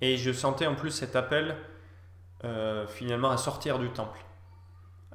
Et 0.00 0.16
je 0.16 0.32
sentais 0.32 0.66
en 0.66 0.74
plus 0.74 0.90
cet 0.90 1.16
appel 1.16 1.56
euh, 2.44 2.86
finalement 2.86 3.30
à 3.30 3.36
sortir 3.36 3.78
du 3.78 3.88
temple. 3.90 4.20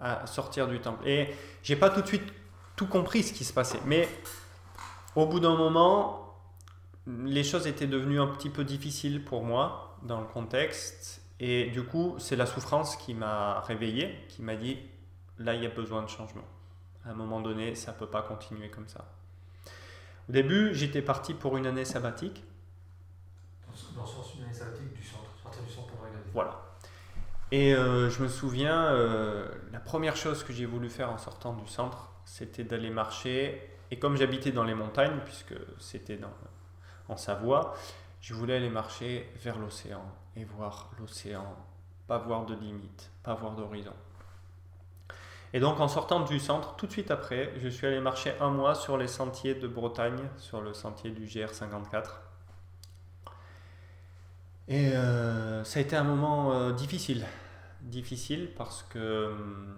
À 0.06 0.28
sortir 0.28 0.68
du 0.68 0.82
temple. 0.82 1.08
Et 1.08 1.34
j'ai 1.64 1.78
pas 1.78 1.90
tout 1.90 2.02
de 2.02 2.08
suite 2.08 2.34
tout 2.76 2.88
compris 2.88 3.24
ce 3.24 3.32
qui 3.32 3.46
se 3.46 3.54
passait. 3.54 3.80
Mais 3.86 4.10
au 5.16 5.26
bout 5.28 5.40
d'un 5.40 5.56
moment, 5.56 6.36
les 7.08 7.46
choses 7.46 7.68
étaient 7.68 7.88
devenues 7.88 8.20
un 8.20 8.28
petit 8.28 8.50
peu 8.50 8.66
difficiles 8.66 9.24
pour 9.24 9.46
moi 9.46 9.98
dans 10.02 10.20
le 10.20 10.28
contexte. 10.28 11.22
Et 11.40 11.70
du 11.70 11.84
coup, 11.84 12.16
c'est 12.20 12.36
la 12.36 12.46
souffrance 12.46 12.98
qui 12.98 13.14
m'a 13.14 13.62
réveillé, 13.62 14.18
qui 14.28 14.42
m'a 14.42 14.58
dit, 14.58 14.78
là, 15.40 15.54
il 15.54 15.64
y 15.64 15.66
a 15.66 15.70
besoin 15.70 16.02
de 16.02 16.10
changement. 16.10 16.44
À 17.06 17.12
un 17.12 17.14
moment 17.14 17.40
donné, 17.40 17.74
ça 17.74 17.94
ne 17.94 17.98
peut 17.98 18.08
pas 18.08 18.24
continuer 18.24 18.70
comme 18.70 18.90
ça. 18.90 19.06
Au 20.30 20.34
début, 20.34 20.74
j'étais 20.74 21.02
parti 21.02 21.34
pour 21.34 21.56
une 21.56 21.66
année 21.66 21.86
sabbatique. 21.86 22.44
Dans 23.96 24.02
le 24.02 24.08
sens 24.08 24.36
une 24.36 24.44
année 24.44 24.54
sabbatique 24.54 24.94
du 24.94 25.04
centre, 25.04 25.30
sortir 25.42 25.64
du 25.64 25.72
centre 25.72 25.88
pour 25.88 26.00
regarder. 26.00 26.30
Voilà. 26.34 26.62
Et 27.54 27.76
euh, 27.76 28.10
je 28.10 28.24
me 28.24 28.28
souviens, 28.28 28.86
euh, 28.86 29.48
la 29.72 29.80
première 29.80 30.16
chose 30.16 30.44
que 30.44 30.52
j'ai 30.52 30.66
voulu 30.66 30.90
faire 30.90 31.12
en 31.12 31.20
sortant 31.20 31.54
du 31.54 31.68
centre, 31.68 32.10
c'était 32.26 32.64
d'aller 32.64 32.90
marcher. 32.90 33.62
Et 33.92 34.00
comme 34.00 34.18
j'habitais 34.18 34.52
dans 34.52 34.64
les 34.64 34.74
montagnes, 34.74 35.20
puisque 35.24 35.54
c'était 35.78 36.20
en 37.08 37.16
Savoie, 37.16 37.76
je 38.22 38.34
voulais 38.34 38.56
aller 38.56 38.72
marcher 38.72 39.32
vers 39.36 39.60
l'océan 39.60 40.04
et 40.36 40.46
voir 40.46 40.90
l'océan, 41.00 41.46
pas 42.08 42.18
voir 42.18 42.48
de 42.48 42.56
limite, 42.56 43.12
pas 43.22 43.36
voir 43.36 43.52
d'horizon. 43.52 43.94
Et 45.54 45.60
donc 45.60 45.80
en 45.80 45.88
sortant 45.88 46.22
du 46.22 46.40
centre, 46.40 46.76
tout 46.76 46.88
de 46.88 46.92
suite 46.92 47.12
après, 47.12 47.54
je 47.62 47.68
suis 47.68 47.86
allé 47.86 48.00
marcher 48.00 48.34
un 48.42 48.50
mois 48.50 48.74
sur 48.74 48.98
les 48.98 49.08
sentiers 49.08 49.54
de 49.54 49.68
Bretagne, 49.68 50.28
sur 50.38 50.60
le 50.62 50.74
sentier 50.74 51.12
du 51.12 51.26
GR54. 51.26 52.23
Et 54.67 54.89
euh, 54.89 55.63
ça 55.63 55.79
a 55.79 55.82
été 55.82 55.96
un 55.96 56.03
moment 56.03 56.53
euh, 56.53 56.72
difficile. 56.72 57.25
Difficile 57.82 58.51
parce 58.55 58.84
que 58.84 59.27
hum, 59.27 59.77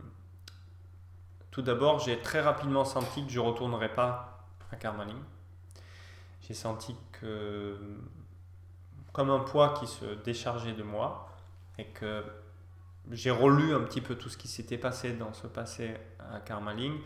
tout 1.51 1.61
d'abord, 1.61 1.99
j'ai 1.99 2.19
très 2.19 2.41
rapidement 2.41 2.85
senti 2.85 3.25
que 3.25 3.31
je 3.31 3.39
ne 3.39 3.45
retournerais 3.45 3.93
pas 3.93 4.47
à 4.71 4.75
Carmaling. 4.75 5.17
J'ai 6.47 6.53
senti 6.53 6.95
que 7.11 7.77
hum, 7.79 8.09
comme 9.11 9.29
un 9.29 9.39
poids 9.39 9.73
qui 9.79 9.87
se 9.87 10.05
déchargeait 10.23 10.73
de 10.73 10.83
moi 10.83 11.29
et 11.77 11.85
que 11.85 12.23
j'ai 13.11 13.31
relu 13.31 13.73
un 13.73 13.81
petit 13.81 14.01
peu 14.01 14.15
tout 14.15 14.29
ce 14.29 14.37
qui 14.37 14.47
s'était 14.47 14.77
passé 14.77 15.13
dans 15.13 15.33
ce 15.33 15.47
passé 15.47 15.95
à 16.19 16.39
Karmaling 16.39 16.99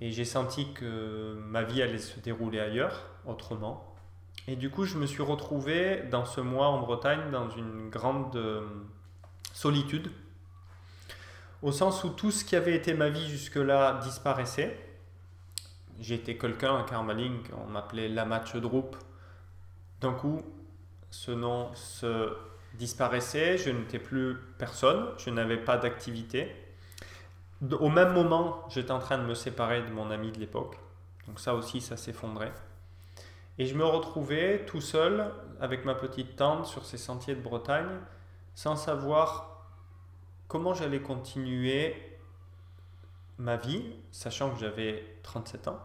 et 0.00 0.10
j'ai 0.10 0.24
senti 0.24 0.72
que 0.72 1.34
ma 1.46 1.62
vie 1.62 1.82
allait 1.82 1.98
se 1.98 2.18
dérouler 2.20 2.60
ailleurs, 2.60 3.06
autrement. 3.26 3.93
Et 4.46 4.56
du 4.56 4.70
coup, 4.70 4.84
je 4.84 4.98
me 4.98 5.06
suis 5.06 5.22
retrouvé 5.22 6.02
dans 6.10 6.26
ce 6.26 6.40
mois 6.40 6.68
en 6.68 6.78
Bretagne 6.78 7.30
dans 7.30 7.48
une 7.48 7.88
grande 7.88 8.36
euh, 8.36 8.66
solitude, 9.54 10.10
au 11.62 11.72
sens 11.72 12.04
où 12.04 12.10
tout 12.10 12.30
ce 12.30 12.44
qui 12.44 12.54
avait 12.54 12.74
été 12.74 12.92
ma 12.92 13.08
vie 13.08 13.26
jusque-là 13.26 14.00
disparaissait. 14.02 14.78
J'étais 15.98 16.36
quelqu'un 16.36 16.76
à 16.76 16.82
Karmaling, 16.82 17.40
on 17.56 17.70
m'appelait 17.70 18.08
Lamatch 18.08 18.56
Drup. 18.56 18.96
D'un 20.02 20.12
coup, 20.12 20.42
ce 21.10 21.30
nom 21.30 21.74
se 21.74 22.36
disparaissait, 22.74 23.56
je 23.56 23.70
n'étais 23.70 23.98
plus 23.98 24.36
personne, 24.58 25.06
je 25.16 25.30
n'avais 25.30 25.56
pas 25.56 25.78
d'activité. 25.78 26.54
Au 27.80 27.88
même 27.88 28.12
moment, 28.12 28.68
j'étais 28.68 28.90
en 28.90 28.98
train 28.98 29.16
de 29.16 29.22
me 29.22 29.34
séparer 29.34 29.82
de 29.82 29.90
mon 29.90 30.10
ami 30.10 30.32
de 30.32 30.38
l'époque. 30.38 30.76
Donc 31.26 31.40
ça 31.40 31.54
aussi, 31.54 31.80
ça 31.80 31.96
s'effondrait. 31.96 32.52
Et 33.58 33.66
je 33.66 33.74
me 33.74 33.84
retrouvais 33.84 34.64
tout 34.66 34.80
seul 34.80 35.32
avec 35.60 35.84
ma 35.84 35.94
petite 35.94 36.36
tente 36.36 36.66
sur 36.66 36.84
ces 36.84 36.98
sentiers 36.98 37.34
de 37.34 37.40
Bretagne, 37.40 38.00
sans 38.54 38.76
savoir 38.76 39.66
comment 40.48 40.74
j'allais 40.74 41.00
continuer 41.00 41.94
ma 43.38 43.56
vie, 43.56 43.94
sachant 44.10 44.50
que 44.50 44.58
j'avais 44.58 45.18
37 45.22 45.68
ans 45.68 45.80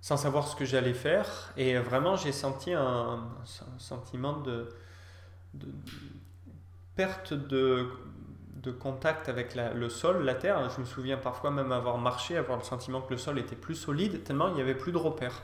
sans 0.00 0.16
savoir 0.16 0.48
ce 0.48 0.56
que 0.56 0.64
j'allais 0.64 0.94
faire. 0.94 1.52
Et 1.56 1.76
vraiment, 1.78 2.16
j'ai 2.16 2.32
senti 2.32 2.72
un, 2.72 3.28
sentiment 3.78 4.38
de, 4.38 4.68
perte 6.94 7.34
de, 7.34 7.90
de, 8.62 8.70
contact 8.70 9.28
avec 9.28 9.54
le 9.54 9.88
sol, 9.88 10.24
la 10.24 10.34
terre. 10.34 10.68
Je 10.70 10.80
me 10.80 10.86
souviens 10.86 11.16
parfois 11.16 11.50
même 11.50 11.72
avoir 11.72 11.98
marché, 11.98 12.36
avoir 12.36 12.58
le 12.58 12.64
sentiment 12.64 13.00
que 13.00 13.10
le 13.10 13.18
sol 13.18 13.38
était 13.38 13.56
plus 13.56 13.74
solide, 13.74 14.24
tellement 14.24 14.48
il 14.48 14.54
n'y 14.54 14.60
avait 14.60 14.74
plus 14.74 14.92
de 14.92 14.98
repères. 14.98 15.42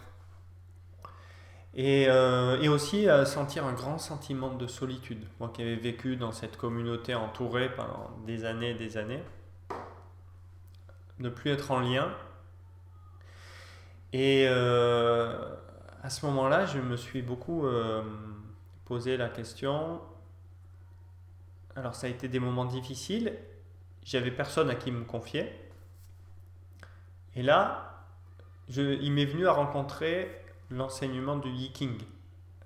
Et, 1.77 2.07
euh, 2.09 2.61
et, 2.61 2.69
aussi 2.69 3.09
à 3.09 3.27
sentir 3.27 3.67
un 3.67 3.73
grand 3.73 3.99
sentiment 3.99 4.55
de 4.55 4.67
solitude. 4.69 5.25
Moi 5.41 5.51
qui 5.53 5.63
avais 5.63 5.75
vécu 5.75 6.17
dans 6.17 6.31
cette 6.31 6.57
communauté 6.57 7.17
entourée 7.17 7.69
pendant 7.75 8.11
des 8.27 8.45
années 8.45 8.71
et 8.71 8.75
des 8.75 8.97
années, 8.97 9.23
ne 11.19 11.29
plus 11.29 11.51
être 11.51 11.73
en 11.73 11.81
lien 11.81 12.09
et 14.15 14.47
euh, 14.47 15.37
à 16.05 16.09
ce 16.09 16.25
moment-là, 16.27 16.67
je 16.67 16.79
me 16.79 16.97
suis 16.97 17.21
beaucoup 17.21 17.67
euh, 17.67 18.01
posé 18.85 19.17
la 19.17 19.29
question. 19.29 20.01
Alors, 21.77 21.95
ça 21.95 22.07
a 22.07 22.11
été 22.11 22.29
des 22.29 22.39
moments 22.39 22.65
difficiles. 22.65 23.35
J'avais 24.05 24.31
personne 24.31 24.71
à 24.71 24.75
qui 24.75 24.91
me 24.91 25.05
confier. 25.05 25.51
Et 27.35 27.43
là, 27.43 28.05
je, 28.69 28.83
il 29.01 29.13
m'est 29.13 29.25
venu 29.25 29.47
à 29.47 29.53
rencontrer 29.53 30.31
l'enseignement 30.71 31.37
du 31.37 31.51
Yiking. 31.51 31.99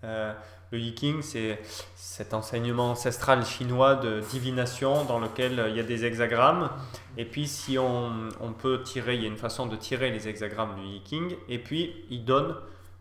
Euh, 0.05 0.33
le 0.71 0.79
Yiking, 0.79 1.23
c'est 1.23 1.61
cet 1.97 2.35
enseignement 2.35 2.90
ancestral 2.90 3.44
chinois 3.44 3.94
de 3.94 4.21
divination 4.31 5.05
dans 5.05 5.18
lequel 5.18 5.64
il 5.71 5.77
y 5.77 5.81
a 5.81 5.83
des 5.83 6.05
hexagrammes. 6.05 6.71
Et 7.16 7.25
puis, 7.25 7.49
si 7.49 7.79
on, 7.79 8.29
peut 8.59 8.83
tirer, 8.83 9.14
il 9.14 9.23
y 9.23 9.25
a 9.25 9.29
une 9.29 9.38
façon 9.38 9.66
de 9.66 9.77
tirer 9.77 10.11
les 10.11 10.29
hexagrammes 10.29 10.77
du 10.77 10.87
Yiking. 10.87 11.37
Et 11.49 11.59
puis, 11.59 12.05
il 12.11 12.25
donne 12.27 12.55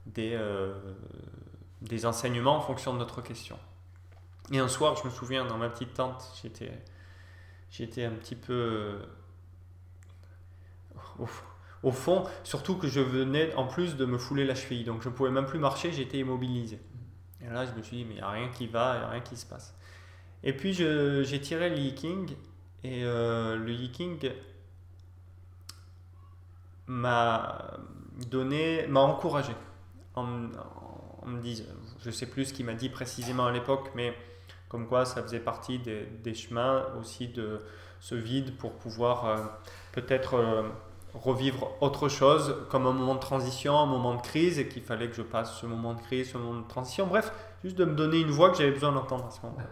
des, 0.05 0.31
euh, 0.33 0.73
des 1.81 2.05
enseignements 2.05 2.55
en 2.55 2.61
fonction 2.61 2.93
de 2.93 2.99
notre 2.99 3.21
question. 3.21 3.59
Et 4.51 4.59
un 4.59 4.67
soir, 4.67 4.95
je 4.95 5.05
me 5.05 5.09
souviens, 5.09 5.45
dans 5.45 5.57
ma 5.57 5.69
petite 5.69 5.93
tente, 5.93 6.23
j'étais, 6.41 6.71
j'étais 7.69 8.05
un 8.05 8.11
petit 8.11 8.35
peu 8.35 8.99
au, 11.19 11.27
au, 11.83 11.91
fond, 11.91 12.25
surtout 12.43 12.77
que 12.77 12.87
je 12.87 13.01
venais 13.01 13.53
en 13.55 13.67
plus 13.67 13.97
de 13.97 14.05
me 14.05 14.17
fouler 14.17 14.45
la 14.45 14.55
cheville. 14.55 14.83
Donc, 14.83 15.01
je 15.01 15.09
ne 15.09 15.13
pouvais 15.13 15.31
même 15.31 15.45
plus 15.45 15.59
marcher, 15.59 15.91
j'étais 15.91 16.19
immobilisé. 16.19 16.79
Et 17.41 17.47
là, 17.49 17.65
je 17.65 17.71
me 17.71 17.83
suis 17.83 17.97
dit, 17.97 18.05
mais 18.05 18.15
il 18.15 18.17
n'y 18.17 18.21
a 18.21 18.29
rien 18.29 18.49
qui 18.49 18.67
va, 18.67 18.95
il 18.95 18.99
n'y 18.99 19.05
a 19.05 19.09
rien 19.09 19.21
qui 19.21 19.35
se 19.35 19.45
passe. 19.45 19.75
Et 20.43 20.53
puis, 20.53 20.73
j'ai 20.73 21.41
tiré 21.41 21.69
le 21.69 21.77
Yiking, 21.77 22.35
et 22.83 23.03
euh, 23.03 23.57
le 23.57 23.71
Yiking 23.71 24.31
m'a 26.87 27.79
donné, 28.29 28.87
m'a 28.87 29.01
encouragé 29.01 29.53
en, 30.15 30.23
me 30.25 31.41
disant, 31.41 31.65
je 32.01 32.07
ne 32.07 32.13
sais 32.13 32.27
plus 32.27 32.45
ce 32.45 32.53
qu'il 32.53 32.65
m'a 32.65 32.73
dit 32.73 32.89
précisément 32.89 33.47
à 33.47 33.51
l'époque, 33.51 33.91
mais 33.95 34.15
comme 34.69 34.87
quoi 34.87 35.05
ça 35.05 35.21
faisait 35.23 35.39
partie 35.39 35.79
des, 35.79 36.33
chemins 36.33 36.85
aussi 36.99 37.27
de 37.27 37.61
ce 37.99 38.15
vide 38.15 38.57
pour 38.57 38.73
pouvoir 38.73 39.25
euh, 39.25 39.37
peut-être 39.93 40.35
euh, 40.35 40.69
revivre 41.13 41.71
autre 41.81 42.09
chose 42.09 42.55
comme 42.69 42.85
un 42.85 42.93
moment 42.93 43.15
de 43.15 43.19
transition, 43.19 43.79
un 43.79 43.85
moment 43.85 44.15
de 44.15 44.21
crise, 44.21 44.59
et 44.59 44.67
qu'il 44.67 44.83
fallait 44.83 45.09
que 45.09 45.15
je 45.15 45.21
passe 45.21 45.59
ce 45.59 45.65
moment 45.65 45.93
de 45.93 46.01
crise, 46.01 46.31
ce 46.31 46.37
moment 46.37 46.61
de 46.61 46.67
transition. 46.67 47.07
Bref, 47.07 47.31
juste 47.63 47.77
de 47.77 47.85
me 47.85 47.95
donner 47.95 48.19
une 48.19 48.31
voix 48.31 48.51
que 48.51 48.57
j'avais 48.57 48.71
besoin 48.71 48.91
d'entendre 48.91 49.25
à 49.25 49.31
ce 49.31 49.41
moment-là. 49.45 49.65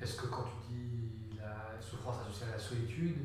Est-ce 0.00 0.16
que 0.16 0.26
quand 0.26 0.44
tu 0.44 0.74
dis 0.74 1.38
la 1.38 1.80
souffrance 1.80 2.16
associée 2.22 2.46
à 2.48 2.56
la 2.56 2.58
solitude, 2.58 3.16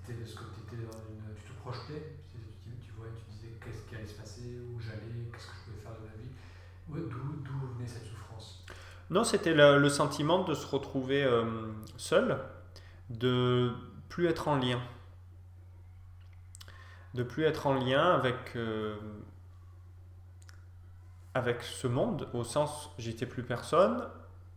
c'était 0.00 0.18
parce 0.18 0.34
que 0.34 0.44
tu, 0.54 0.74
étais 0.74 0.82
dans 0.82 0.98
une, 0.98 1.34
tu 1.36 1.52
te 1.52 1.60
projetais 1.60 2.14
tu 3.12 3.30
disais 3.30 3.54
qu'est-ce 3.62 3.88
qui 3.88 3.94
allait 3.94 4.06
se 4.06 4.14
passer, 4.14 4.58
où 4.72 4.80
j'allais, 4.80 5.30
qu'est-ce 5.32 5.46
que 5.46 5.52
je 5.54 5.70
pouvais 5.70 5.82
faire 5.82 5.92
de 5.94 6.06
ma 6.06 6.16
vie? 6.16 6.32
D'où 7.10 7.74
venait 7.74 7.86
cette 7.86 8.04
souffrance? 8.04 8.23
Non, 9.10 9.24
c'était 9.24 9.54
le, 9.54 9.88
sentiment 9.88 10.44
de 10.44 10.54
se 10.54 10.66
retrouver 10.66 11.24
euh, 11.24 11.44
seul 11.96 12.38
de 13.10 13.72
plus 14.08 14.26
être 14.26 14.48
en 14.48 14.56
lien. 14.56 14.80
De 17.12 17.22
plus 17.22 17.44
être 17.44 17.66
en 17.66 17.74
lien 17.74 18.14
avec, 18.14 18.56
euh, 18.56 18.96
avec 21.34 21.62
ce 21.62 21.86
monde, 21.86 22.28
au 22.32 22.44
sens 22.44 22.90
j'étais 22.98 23.26
plus 23.26 23.42
personne, 23.42 24.08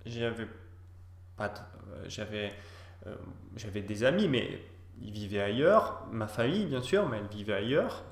j'avais 0.06 0.48
pas 1.36 1.54
euh, 1.92 2.06
j'avais 2.08 2.54
j'avais 3.56 3.82
des 3.82 4.04
amis, 4.04 4.28
mais 4.28 4.62
ils 5.02 5.12
vivaient 5.12 5.42
ailleurs, 5.42 6.06
ma 6.12 6.28
famille 6.28 6.66
bien 6.66 6.82
sûr, 6.82 7.08
mais 7.08 7.18
elle 7.18 7.28
vivait 7.28 7.54
ailleurs. 7.54 8.04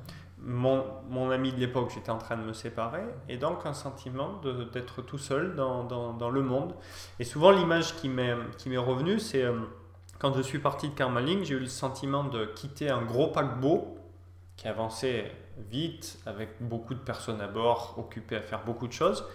Mon, 0.47 0.85
mon 1.09 1.31
ami 1.31 1.51
de 1.51 1.59
l'époque, 1.59 1.91
j'étais 1.93 2.11
en 2.11 2.19
train 2.19 2.37
de 2.37 2.43
me 2.43 2.53
séparer, 2.53 3.03
et 3.27 3.37
donc 3.37 3.65
un 3.65 3.73
sentiment 3.73 4.39
d'être 4.71 5.01
tout 5.01 5.17
seul 5.17 5.55
dans, 5.55 5.83
dans, 5.83 6.29
le 6.29 6.41
monde. 6.43 6.75
Et 7.19 7.23
souvent, 7.23 7.49
l'image 7.49 7.95
qui 7.95 8.09
m'est 8.09 8.77
revenue, 8.77 9.19
c'est 9.19 9.43
quand 10.19 10.33
je 10.33 10.41
suis 10.41 10.59
parti 10.59 10.89
de 10.89 10.93
Karmaling, 10.93 11.43
j'ai 11.43 11.55
eu 11.55 11.59
le 11.59 11.65
sentiment 11.65 12.23
de 12.23 12.45
quitter 12.45 12.89
un 12.89 13.01
gros 13.01 13.27
paquebot 13.27 13.97
qui 14.55 14.67
avançait 14.67 15.31
vite, 15.69 16.19
avec 16.25 16.49
beaucoup 16.61 16.93
de 16.93 16.99
personnes 16.99 17.41
à 17.41 17.47
bord, 17.47 17.95
occupées 17.97 18.37
à 18.37 18.41
faire 18.41 18.63
beaucoup 18.63 18.87
de 18.87 18.93
choses, 18.93 19.25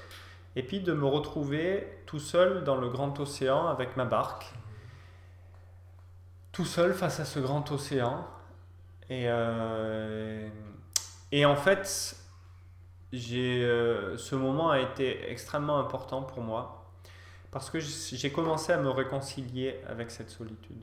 et 0.57 0.63
puis 0.63 0.81
de 0.81 0.93
me 0.93 1.07
retrouver 1.07 1.87
tout 2.07 2.19
seul 2.19 2.65
dans 2.65 2.77
le 2.77 2.89
grand 2.89 3.19
océan 3.21 3.67
avec 3.69 3.97
ma 3.97 4.05
barque, 4.05 4.53
tout 6.53 6.65
seul 6.65 6.95
face 6.95 7.21
à 7.21 7.25
ce 7.25 7.39
grand 7.39 7.71
océan. 7.71 8.27
Et, 9.09 9.25
euh, 9.27 10.49
et 11.33 11.45
en 11.45 11.57
fait, 11.57 12.17
j'ai, 13.13 13.65
euh, 13.65 14.17
ce 14.17 14.35
moment 14.35 14.71
a 14.71 14.81
été 14.81 15.31
extrêmement 15.31 15.79
important 15.79 16.23
pour 16.23 16.43
moi 16.43 16.81
parce 17.51 17.71
que 17.71 17.81
j'ai 17.81 18.31
commencé 18.31 18.73
à 18.73 18.79
me 18.79 18.91
réconcilier 18.91 19.81
avec 19.89 20.11
cette 20.11 20.31
solitude. 20.31 20.83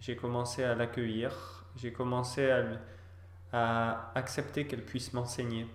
J'ai 0.00 0.16
commencé 0.16 0.62
à 0.62 0.74
l'accueillir, 0.74 1.64
j'ai 1.76 1.92
commencé 1.92 2.50
à, 3.52 4.10
accepter 4.16 4.66
qu'elle 4.66 4.84
puisse 4.84 5.12
m'enseigner. 5.12 5.66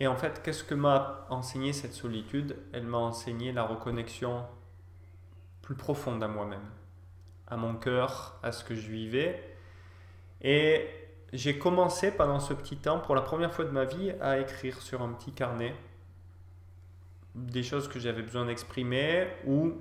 Et 0.00 0.06
en 0.06 0.16
fait, 0.16 0.42
qu'est-ce 0.42 0.64
que 0.64 0.74
m'a 0.74 1.26
enseigné 1.28 1.74
cette 1.74 1.92
solitude? 1.92 2.56
Elle 2.72 2.86
m'a 2.86 2.98
enseigné 2.98 3.52
la 3.52 3.62
reconnexion 3.62 4.42
plus 5.60 5.74
profonde 5.74 6.22
à 6.22 6.28
moi-même, 6.28 6.68
à 7.46 7.56
mon 7.58 7.74
cœur, 7.74 8.38
à 8.42 8.52
ce 8.52 8.64
que 8.64 8.74
je 8.74 8.90
vivais. 8.90 9.58
Et 10.40 10.88
j'ai 11.32 11.58
commencé 11.58 12.10
pendant 12.10 12.40
ce 12.40 12.54
petit 12.54 12.76
temps, 12.76 12.98
pour 12.98 13.14
la 13.14 13.22
première 13.22 13.52
fois 13.52 13.64
de 13.64 13.70
ma 13.70 13.84
vie, 13.84 14.12
à 14.20 14.38
écrire 14.38 14.80
sur 14.80 15.02
un 15.02 15.12
petit 15.12 15.32
carnet 15.32 15.74
des 17.34 17.62
choses 17.62 17.88
que 17.88 17.98
j'avais 17.98 18.22
besoin 18.22 18.46
d'exprimer 18.46 19.28
ou 19.46 19.72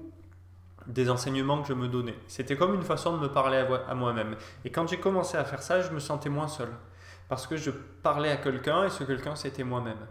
des 0.88 1.10
enseignements 1.10 1.62
que 1.62 1.68
je 1.68 1.74
me 1.74 1.88
donnais. 1.88 2.16
C'était 2.28 2.58
comme 2.58 2.76
une 2.76 2.84
façon 2.84 3.16
de 3.16 3.22
me 3.22 3.32
parler 3.32 3.66
à 3.88 3.96
moi-même. 3.96 4.36
Et 4.66 4.72
quand 4.72 4.88
j'ai 4.88 5.00
commencé 5.00 5.38
à 5.38 5.46
faire 5.46 5.64
ça, 5.64 5.82
je 5.82 5.90
me 5.92 6.00
sentais 6.00 6.30
moins 6.30 6.48
seul. 6.48 6.70
Parce 7.30 7.48
que 7.48 7.58
je 7.58 7.72
parlais 7.72 8.30
à 8.30 8.38
quelqu'un 8.38 8.86
et 8.86 8.90
ce 8.90 9.04
quelqu'un, 9.04 9.36
c'était 9.36 9.64
moi-même. 9.64 10.06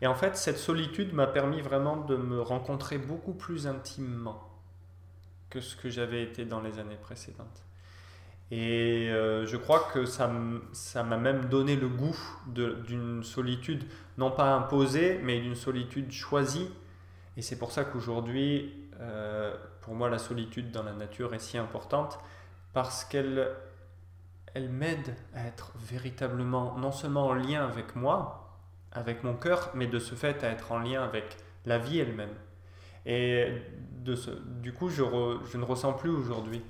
Et 0.00 0.06
en 0.06 0.14
fait, 0.14 0.36
cette 0.36 0.56
solitude 0.56 1.12
m'a 1.12 1.26
permis 1.26 1.60
vraiment 1.60 1.96
de 1.98 2.16
me 2.16 2.40
rencontrer 2.40 2.96
beaucoup 2.96 3.34
plus 3.34 3.66
intimement 3.66 4.48
que 5.50 5.60
ce 5.60 5.76
que 5.76 5.90
j'avais 5.90 6.22
été 6.22 6.44
dans 6.44 6.60
les 6.60 6.78
années 6.78 6.96
précédentes. 6.96 7.62
Et 8.50 9.08
euh, 9.10 9.46
je 9.46 9.56
crois 9.56 9.88
que 9.92 10.04
ça 10.06 10.26
m'a 10.28 11.16
même 11.16 11.44
donné 11.46 11.76
le 11.76 11.88
goût 11.88 12.18
d'une 12.46 13.22
solitude, 13.22 13.84
non 14.18 14.32
pas 14.32 14.52
imposée, 14.54 15.20
mais 15.22 15.40
d'une 15.40 15.54
solitude 15.54 16.10
choisie. 16.10 16.68
Et 17.36 17.42
c'est 17.42 17.58
pour 17.58 17.70
ça 17.70 17.84
qu'aujourd'hui, 17.84 18.74
euh, 19.00 19.56
pour 19.82 19.94
moi, 19.94 20.10
la 20.10 20.18
solitude 20.18 20.72
dans 20.72 20.82
la 20.82 20.92
nature 20.92 21.32
est 21.32 21.38
si 21.38 21.58
importante, 21.58 22.18
parce 22.72 23.04
qu'elle 23.04 23.50
elle, 24.54 24.68
m'aide 24.68 25.14
à 25.34 25.46
être 25.46 25.72
véritablement, 25.78 26.76
non 26.76 26.90
seulement 26.90 27.26
en 27.28 27.34
lien 27.34 27.64
avec 27.64 27.94
moi, 27.94 28.58
avec 28.90 29.22
mon 29.22 29.34
cœur, 29.34 29.70
mais 29.74 29.86
de 29.86 30.00
ce 30.00 30.16
fait 30.16 30.42
à 30.42 30.48
être 30.48 30.72
en 30.72 30.80
lien 30.80 31.04
avec 31.04 31.36
la 31.66 31.78
vie 31.78 32.00
elle-même. 32.00 32.34
Et 33.06 33.62
de 34.00 34.16
ce, 34.16 34.30
du 34.60 34.72
coup, 34.72 34.88
je, 34.88 35.04
je 35.44 35.56
ne 35.56 35.64
ressens 35.64 35.92
plus 35.92 36.10
aujourd'hui 36.10 36.62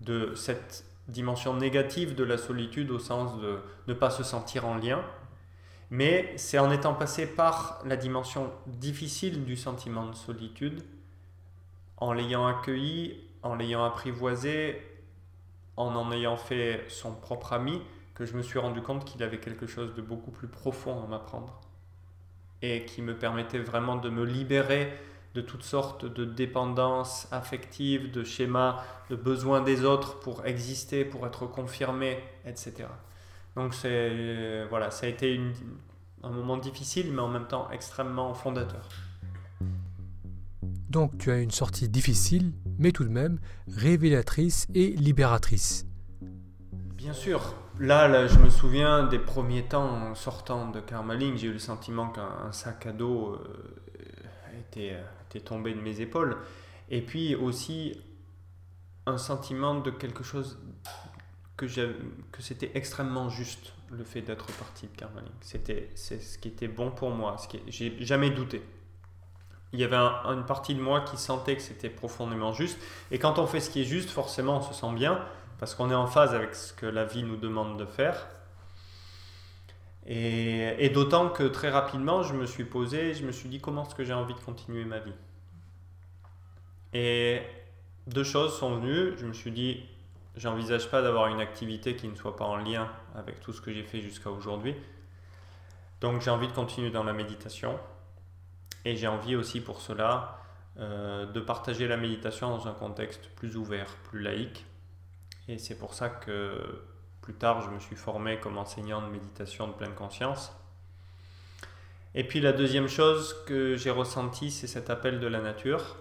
de 0.00 0.32
cette 0.36 0.84
dimension 1.08 1.54
négative 1.54 2.14
de 2.14 2.24
la 2.24 2.38
solitude 2.38 2.90
au 2.90 2.98
sens 2.98 3.38
de 3.40 3.58
ne 3.86 3.94
pas 3.94 4.10
se 4.10 4.22
sentir 4.22 4.66
en 4.66 4.76
lien, 4.76 5.04
mais 5.90 6.32
c'est 6.36 6.58
en 6.58 6.70
étant 6.70 6.94
passé 6.94 7.26
par 7.26 7.80
la 7.84 7.96
dimension 7.96 8.50
difficile 8.66 9.44
du 9.44 9.56
sentiment 9.56 10.06
de 10.06 10.14
solitude, 10.14 10.82
en 11.98 12.12
l'ayant 12.12 12.46
accueilli, 12.46 13.20
en 13.42 13.54
l'ayant 13.54 13.84
apprivoisé, 13.84 14.82
en 15.76 15.94
en 15.94 16.12
ayant 16.12 16.36
fait 16.36 16.84
son 16.88 17.12
propre 17.14 17.52
ami, 17.52 17.80
que 18.14 18.24
je 18.24 18.36
me 18.36 18.42
suis 18.42 18.58
rendu 18.58 18.80
compte 18.80 19.04
qu'il 19.04 19.22
avait 19.22 19.40
quelque 19.40 19.66
chose 19.66 19.94
de 19.94 20.02
beaucoup 20.02 20.30
plus 20.30 20.48
profond 20.48 21.02
à 21.02 21.06
m'apprendre 21.06 21.60
et 22.62 22.84
qui 22.84 23.02
me 23.02 23.16
permettait 23.16 23.58
vraiment 23.58 23.96
de 23.96 24.08
me 24.08 24.24
libérer 24.24 24.92
de 25.34 25.40
toutes 25.40 25.64
sortes 25.64 26.04
de 26.04 26.24
dépendances 26.24 27.26
affectives, 27.32 28.12
de 28.12 28.22
schémas, 28.22 28.82
de 29.10 29.16
besoins 29.16 29.60
des 29.60 29.84
autres 29.84 30.20
pour 30.20 30.46
exister, 30.46 31.04
pour 31.04 31.26
être 31.26 31.46
confirmé, 31.46 32.18
etc. 32.46 32.86
Donc 33.56 33.74
c'est 33.74 34.64
voilà, 34.70 34.90
ça 34.90 35.06
a 35.06 35.08
été 35.08 35.40
un 36.22 36.30
moment 36.30 36.56
difficile, 36.56 37.12
mais 37.12 37.20
en 37.20 37.28
même 37.28 37.46
temps 37.46 37.68
extrêmement 37.70 38.32
fondateur. 38.34 38.88
Donc 40.88 41.18
tu 41.18 41.30
as 41.32 41.38
une 41.38 41.50
sortie 41.50 41.88
difficile, 41.88 42.52
mais 42.78 42.92
tout 42.92 43.04
de 43.04 43.10
même 43.10 43.40
révélatrice 43.68 44.66
et 44.74 44.90
libératrice. 44.90 45.86
Bien 46.96 47.12
sûr. 47.12 47.54
Là, 47.80 48.06
là, 48.06 48.28
je 48.28 48.38
me 48.38 48.48
souviens 48.48 49.04
des 49.04 49.18
premiers 49.18 49.64
temps 49.64 49.84
en 49.84 50.14
sortant 50.14 50.70
de 50.70 50.78
Karmaling, 50.78 51.36
j'ai 51.36 51.48
eu 51.48 51.52
le 51.52 51.58
sentiment 51.58 52.08
qu'un 52.08 52.52
sac 52.52 52.86
à 52.86 52.92
dos 52.92 53.32
euh, 53.34 54.60
était, 54.60 54.96
tombé 55.40 55.74
de 55.74 55.80
mes 55.80 56.00
épaules. 56.00 56.36
Et 56.90 57.00
puis 57.00 57.34
aussi 57.34 58.00
un 59.06 59.18
sentiment 59.18 59.74
de 59.76 59.90
quelque 59.90 60.22
chose 60.22 60.58
que, 61.56 61.66
que 61.66 62.42
c'était 62.42 62.72
extrêmement 62.74 63.28
juste 63.28 63.74
le 63.90 64.04
fait 64.04 64.22
d'être 64.22 64.46
parti 64.58 64.86
de 64.86 64.96
Carmeling. 64.96 65.30
C'était 65.40 65.90
c'est 65.94 66.20
ce 66.20 66.38
qui 66.38 66.48
était 66.48 66.68
bon 66.68 66.90
pour 66.90 67.10
moi, 67.10 67.36
ce 67.38 67.48
qui 67.48 67.60
j'ai 67.68 67.96
jamais 68.04 68.30
douté. 68.30 68.62
Il 69.72 69.80
y 69.80 69.84
avait 69.84 69.96
une 69.96 70.46
partie 70.46 70.74
de 70.74 70.80
moi 70.80 71.00
qui 71.00 71.16
sentait 71.16 71.56
que 71.56 71.62
c'était 71.62 71.90
profondément 71.90 72.52
juste. 72.52 72.78
Et 73.10 73.18
quand 73.18 73.40
on 73.40 73.46
fait 73.46 73.58
ce 73.58 73.70
qui 73.70 73.82
est 73.82 73.84
juste, 73.84 74.08
forcément, 74.08 74.58
on 74.58 74.62
se 74.62 74.72
sent 74.72 74.92
bien 74.94 75.20
parce 75.58 75.74
qu'on 75.74 75.90
est 75.90 75.96
en 75.96 76.06
phase 76.06 76.32
avec 76.32 76.54
ce 76.54 76.72
que 76.72 76.86
la 76.86 77.04
vie 77.04 77.24
nous 77.24 77.36
demande 77.36 77.76
de 77.76 77.84
faire. 77.84 78.28
Et, 80.06 80.90
d'autant 80.90 81.30
que 81.30 81.44
très 81.44 81.70
rapidement, 81.70 82.22
je 82.22 82.34
me 82.34 82.46
suis 82.46 82.64
posé, 82.64 83.14
je 83.14 83.24
me 83.24 83.32
suis 83.32 83.48
dit 83.48 83.60
comment 83.60 83.84
est-ce 83.84 83.94
que 83.94 84.04
j'ai 84.04 84.12
envie 84.12 84.34
de 84.34 84.40
continuer 84.40 84.84
ma 84.84 84.98
vie? 84.98 85.14
Et 86.94 87.42
deux 88.06 88.24
choses 88.24 88.56
sont 88.56 88.76
venues. 88.76 89.18
Je 89.18 89.26
me 89.26 89.32
suis 89.32 89.50
dit, 89.50 89.84
j'envisage 90.36 90.88
pas 90.88 91.02
d'avoir 91.02 91.26
une 91.26 91.40
activité 91.40 91.96
qui 91.96 92.08
ne 92.08 92.14
soit 92.14 92.36
pas 92.36 92.44
en 92.44 92.56
lien 92.56 92.88
avec 93.14 93.40
tout 93.40 93.52
ce 93.52 93.60
que 93.60 93.72
j'ai 93.72 93.82
fait 93.82 94.00
jusqu'à 94.00 94.30
aujourd'hui. 94.30 94.74
Donc 96.00 96.22
j'ai 96.22 96.30
envie 96.30 96.48
de 96.48 96.52
continuer 96.52 96.90
dans 96.90 97.04
la 97.04 97.12
méditation. 97.12 97.78
Et 98.84 98.96
j'ai 98.96 99.08
envie 99.08 99.34
aussi 99.34 99.60
pour 99.60 99.80
cela 99.80 100.38
euh, 100.78 101.26
de 101.26 101.40
partager 101.40 101.88
la 101.88 101.96
méditation 101.96 102.50
dans 102.50 102.68
un 102.68 102.72
contexte 102.72 103.28
plus 103.36 103.56
ouvert, 103.56 103.86
plus 104.10 104.20
laïque. 104.20 104.64
Et 105.48 105.58
c'est 105.58 105.78
pour 105.78 105.94
ça 105.94 106.08
que 106.08 106.82
plus 107.22 107.34
tard, 107.34 107.62
je 107.62 107.70
me 107.70 107.80
suis 107.80 107.96
formé 107.96 108.38
comme 108.38 108.58
enseignant 108.58 109.00
de 109.00 109.06
méditation 109.06 109.66
de 109.66 109.72
pleine 109.72 109.94
conscience. 109.94 110.52
Et 112.14 112.22
puis 112.22 112.40
la 112.40 112.52
deuxième 112.52 112.86
chose 112.86 113.34
que 113.46 113.76
j'ai 113.76 113.90
ressentie, 113.90 114.50
c'est 114.50 114.66
cet 114.66 114.90
appel 114.90 115.20
de 115.20 115.26
la 115.26 115.40
nature. 115.40 115.96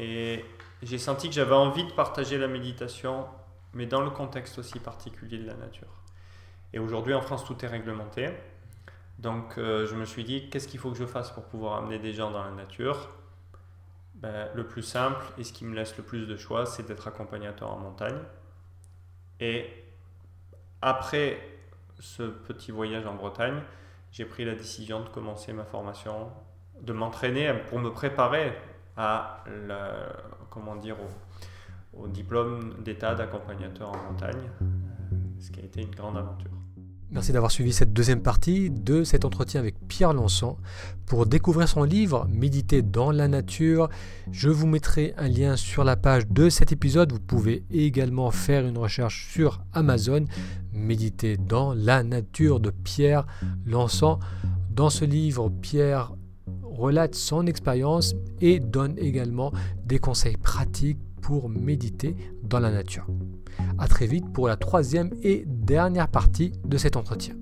Et 0.00 0.46
j'ai 0.82 0.96
senti 0.96 1.28
que 1.28 1.34
j'avais 1.34 1.54
envie 1.54 1.84
de 1.84 1.92
partager 1.92 2.38
la 2.38 2.48
méditation, 2.48 3.26
mais 3.74 3.84
dans 3.84 4.00
le 4.00 4.08
contexte 4.08 4.58
aussi 4.58 4.78
particulier 4.78 5.36
de 5.36 5.46
la 5.46 5.54
nature. 5.54 5.92
Et 6.72 6.78
aujourd'hui, 6.78 7.12
en 7.12 7.20
France, 7.20 7.44
tout 7.44 7.62
est 7.62 7.68
réglementé. 7.68 8.30
Donc 9.18 9.58
euh, 9.58 9.86
je 9.86 9.94
me 9.94 10.06
suis 10.06 10.24
dit, 10.24 10.48
qu'est-ce 10.48 10.68
qu'il 10.68 10.80
faut 10.80 10.90
que 10.90 10.96
je 10.96 11.04
fasse 11.04 11.30
pour 11.30 11.44
pouvoir 11.44 11.76
amener 11.76 11.98
des 11.98 12.14
gens 12.14 12.30
dans 12.30 12.42
la 12.42 12.50
nature? 12.50 13.10
Ben, 14.14 14.48
Le 14.54 14.66
plus 14.66 14.82
simple 14.82 15.22
et 15.36 15.44
ce 15.44 15.52
qui 15.52 15.66
me 15.66 15.74
laisse 15.74 15.94
le 15.98 16.02
plus 16.02 16.26
de 16.26 16.36
choix, 16.38 16.64
c'est 16.64 16.86
d'être 16.86 17.06
accompagnateur 17.06 17.70
en 17.70 17.78
montagne. 17.78 18.18
Et 19.38 19.66
après 20.80 21.46
ce 21.98 22.22
petit 22.22 22.70
voyage 22.70 23.04
en 23.04 23.14
Bretagne, 23.14 23.60
j'ai 24.12 24.24
pris 24.24 24.46
la 24.46 24.54
décision 24.54 25.00
de 25.00 25.10
commencer 25.10 25.52
ma 25.52 25.64
formation, 25.64 26.30
de 26.80 26.94
m'entraîner 26.94 27.52
pour 27.68 27.78
me 27.78 27.90
préparer 27.90 28.56
à 28.96 29.44
comment 30.50 30.76
dire, 30.76 30.96
au, 31.96 32.06
diplôme 32.08 32.74
d'état 32.84 33.14
d'accompagnateur 33.14 33.90
en 33.90 34.12
montagne, 34.12 34.50
ce 35.38 35.50
qui 35.50 35.60
a 35.60 35.64
été 35.64 35.82
une 35.82 35.94
grande 35.94 36.16
aventure. 36.16 36.50
Merci 37.12 37.32
d'avoir 37.32 37.50
suivi 37.50 37.72
cette 37.72 37.92
deuxième 37.92 38.22
partie 38.22 38.70
de 38.70 39.02
cet 39.02 39.24
entretien 39.24 39.58
avec 39.58 39.74
Pierre 39.88 40.12
Lançon. 40.12 40.56
Pour 41.06 41.26
découvrir 41.26 41.68
son 41.68 41.82
livre 41.82 42.28
Méditer 42.30 42.82
dans 42.82 43.10
la 43.10 43.26
nature, 43.26 43.88
je 44.30 44.48
vous 44.48 44.68
mettrai 44.68 45.12
un 45.16 45.26
lien 45.26 45.56
sur 45.56 45.82
la 45.82 45.96
page 45.96 46.28
de 46.28 46.48
cet 46.48 46.70
épisode. 46.70 47.12
Vous 47.12 47.18
pouvez 47.18 47.64
également 47.68 48.30
faire 48.30 48.64
une 48.64 48.78
recherche 48.78 49.26
sur 49.32 49.60
Amazon 49.72 50.24
Méditer 50.72 51.36
dans 51.36 51.74
la 51.74 52.04
nature 52.04 52.60
de 52.60 52.70
Pierre 52.70 53.26
Lançon. 53.66 54.20
Dans 54.70 54.88
ce 54.88 55.04
livre, 55.04 55.48
Pierre 55.48 56.12
relate 56.80 57.14
son 57.14 57.46
expérience 57.46 58.14
et 58.40 58.58
donne 58.58 58.96
également 58.98 59.52
des 59.84 59.98
conseils 59.98 60.36
pratiques 60.36 60.98
pour 61.20 61.48
méditer 61.48 62.16
dans 62.42 62.58
la 62.58 62.70
nature. 62.70 63.06
A 63.78 63.86
très 63.86 64.06
vite 64.06 64.32
pour 64.32 64.48
la 64.48 64.56
troisième 64.56 65.10
et 65.22 65.44
dernière 65.46 66.08
partie 66.08 66.52
de 66.64 66.78
cet 66.78 66.96
entretien. 66.96 67.34